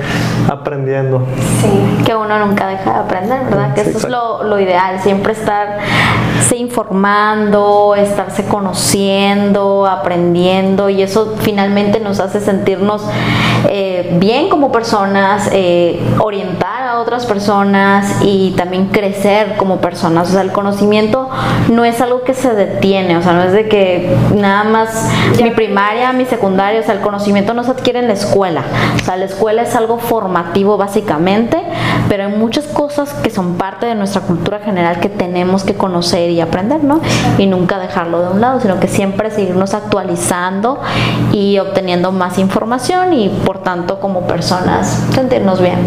aprendiendo. 0.49 1.21
Sí. 1.61 2.03
que 2.05 2.15
uno 2.15 2.39
nunca 2.39 2.67
deja 2.67 2.93
de 2.93 2.99
aprender, 2.99 3.41
¿verdad? 3.45 3.73
Que 3.75 3.83
Sí, 3.83 3.89
eso 3.91 3.99
es 3.99 4.09
lo, 4.09 4.43
lo 4.43 4.59
ideal, 4.59 4.99
siempre 5.01 5.33
estarse 5.33 6.55
informando, 6.57 7.95
estarse 7.95 8.45
conociendo, 8.45 9.85
aprendiendo 9.85 10.89
y 10.89 11.01
eso 11.03 11.35
finalmente 11.39 11.99
nos 11.99 12.19
hace 12.19 12.39
sentirnos 12.39 13.03
eh, 13.69 14.15
bien 14.19 14.49
como 14.49 14.68
personas, 14.71 15.49
eh, 15.51 15.99
a 16.99 17.01
otras 17.03 17.25
personas 17.25 18.17
y 18.21 18.51
también 18.51 18.87
crecer 18.87 19.55
como 19.57 19.77
personas. 19.77 20.29
O 20.29 20.31
sea, 20.33 20.41
el 20.41 20.51
conocimiento 20.51 21.29
no 21.69 21.85
es 21.85 22.01
algo 22.01 22.23
que 22.23 22.33
se 22.33 22.53
detiene, 22.53 23.17
o 23.17 23.21
sea, 23.21 23.33
no 23.33 23.43
es 23.43 23.53
de 23.53 23.67
que 23.67 24.15
nada 24.35 24.63
más 24.63 25.09
mi 25.41 25.51
primaria, 25.51 26.13
mi 26.13 26.25
secundaria, 26.25 26.79
o 26.79 26.83
sea, 26.83 26.93
el 26.95 27.01
conocimiento 27.01 27.53
no 27.53 27.63
se 27.63 27.71
adquiere 27.71 27.99
en 27.99 28.07
la 28.07 28.13
escuela. 28.13 28.63
O 28.95 29.05
sea, 29.05 29.15
la 29.17 29.25
escuela 29.25 29.61
es 29.61 29.75
algo 29.75 29.97
formativo 29.97 30.77
básicamente, 30.77 31.61
pero 32.07 32.25
hay 32.25 32.31
muchas 32.31 32.65
cosas 32.65 33.13
que 33.13 33.29
son 33.29 33.55
parte 33.55 33.85
de 33.85 33.95
nuestra 33.95 34.21
cultura 34.21 34.59
general 34.59 34.99
que 34.99 35.09
tenemos 35.09 35.63
que 35.63 35.75
conocer 35.75 36.29
y 36.29 36.41
aprender, 36.41 36.83
¿no? 36.83 37.01
Y 37.37 37.47
nunca 37.47 37.79
dejarlo 37.79 38.21
de 38.21 38.29
un 38.29 38.41
lado, 38.41 38.59
sino 38.59 38.79
que 38.79 38.87
siempre 38.87 39.31
seguirnos 39.31 39.73
actualizando 39.73 40.79
y 41.31 41.57
obteniendo 41.59 42.11
más 42.11 42.37
información 42.37 43.13
y 43.13 43.29
por 43.29 43.63
tanto 43.63 43.99
como 43.99 44.21
personas 44.21 45.05
sentirnos 45.13 45.61
bien. 45.61 45.77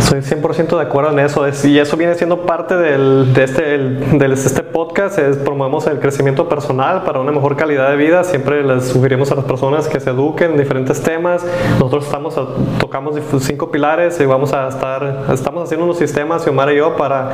Soy 0.00 0.20
100% 0.22 0.76
de 0.76 0.82
acuerdo 0.82 1.10
en 1.12 1.18
eso. 1.20 1.46
Es- 1.46 1.64
y 1.64 1.78
eso 1.78 1.96
viene 1.96 2.14
siendo 2.14 2.38
parte 2.46 2.76
del, 2.76 3.32
de 3.32 3.44
este, 3.44 3.74
el- 3.74 4.18
del- 4.18 4.32
este 4.32 4.62
podcast. 4.62 5.18
Es, 5.18 5.36
promovemos 5.36 5.86
el 5.86 6.00
crecimiento 6.00 6.48
personal 6.48 7.02
para 7.04 7.20
una 7.20 7.30
mejor 7.32 7.54
calidad 7.56 7.90
de 7.90 7.96
vida. 7.96 8.24
Siempre 8.24 8.64
les 8.64 8.88
sugerimos 8.88 9.30
a 9.30 9.34
las 9.36 9.44
personas 9.44 9.86
que 9.88 10.00
se 10.00 10.10
eduquen 10.10 10.52
en 10.52 10.56
diferentes 10.58 11.00
temas. 11.02 11.44
Nosotros 11.74 12.06
estamos 12.06 12.36
a- 12.38 12.46
tocamos 12.80 13.14
cinco 13.40 13.70
pilares 13.70 14.18
y 14.20 14.26
vamos 14.26 14.52
a 14.52 14.68
estar, 14.68 15.26
estamos 15.32 15.64
haciendo 15.64 15.84
unos 15.84 15.98
sistemas, 15.98 16.42
Xiomara 16.42 16.72
y 16.72 16.78
yo, 16.78 16.96
para 16.96 17.30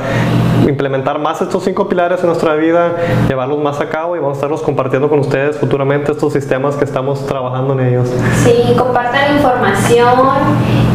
implementar 0.67 1.19
más 1.19 1.41
estos 1.41 1.63
cinco 1.63 1.87
pilares 1.87 2.19
en 2.21 2.27
nuestra 2.27 2.53
vida, 2.55 2.91
llevarlos 3.27 3.59
más 3.59 3.79
a 3.79 3.89
cabo 3.89 4.15
y 4.15 4.19
vamos 4.19 4.37
a 4.37 4.39
estarlos 4.39 4.61
compartiendo 4.61 5.09
con 5.09 5.19
ustedes 5.19 5.57
futuramente 5.57 6.11
estos 6.11 6.33
sistemas 6.33 6.75
que 6.75 6.83
estamos 6.85 7.25
trabajando 7.25 7.73
en 7.73 7.87
ellos. 7.87 8.09
Sí, 8.43 8.75
compartan 8.77 9.37
información 9.37 10.17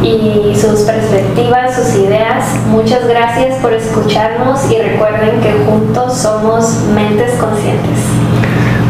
y 0.03 0.53
sus 0.55 0.81
perspectivas, 0.81 1.62
sus 1.71 1.95
ideas. 1.95 2.45
Muchas 2.67 3.07
gracias 3.07 3.57
por 3.59 3.73
escucharnos 3.73 4.71
y 4.71 4.77
recuerden 4.81 5.41
que 5.41 5.51
juntos 5.65 6.17
somos 6.17 6.81
mentes 6.93 7.33
conscientes. 7.39 7.99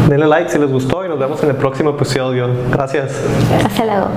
Denle 0.08 0.26
like 0.26 0.50
si 0.50 0.58
les 0.58 0.70
gustó 0.70 1.04
y 1.04 1.08
nos 1.08 1.18
vemos 1.18 1.42
en 1.42 1.50
el 1.50 1.56
próximo 1.56 1.90
episodio. 1.90 2.48
Gracias. 2.70 3.12
Hasta 3.64 3.84
luego. 3.84 4.08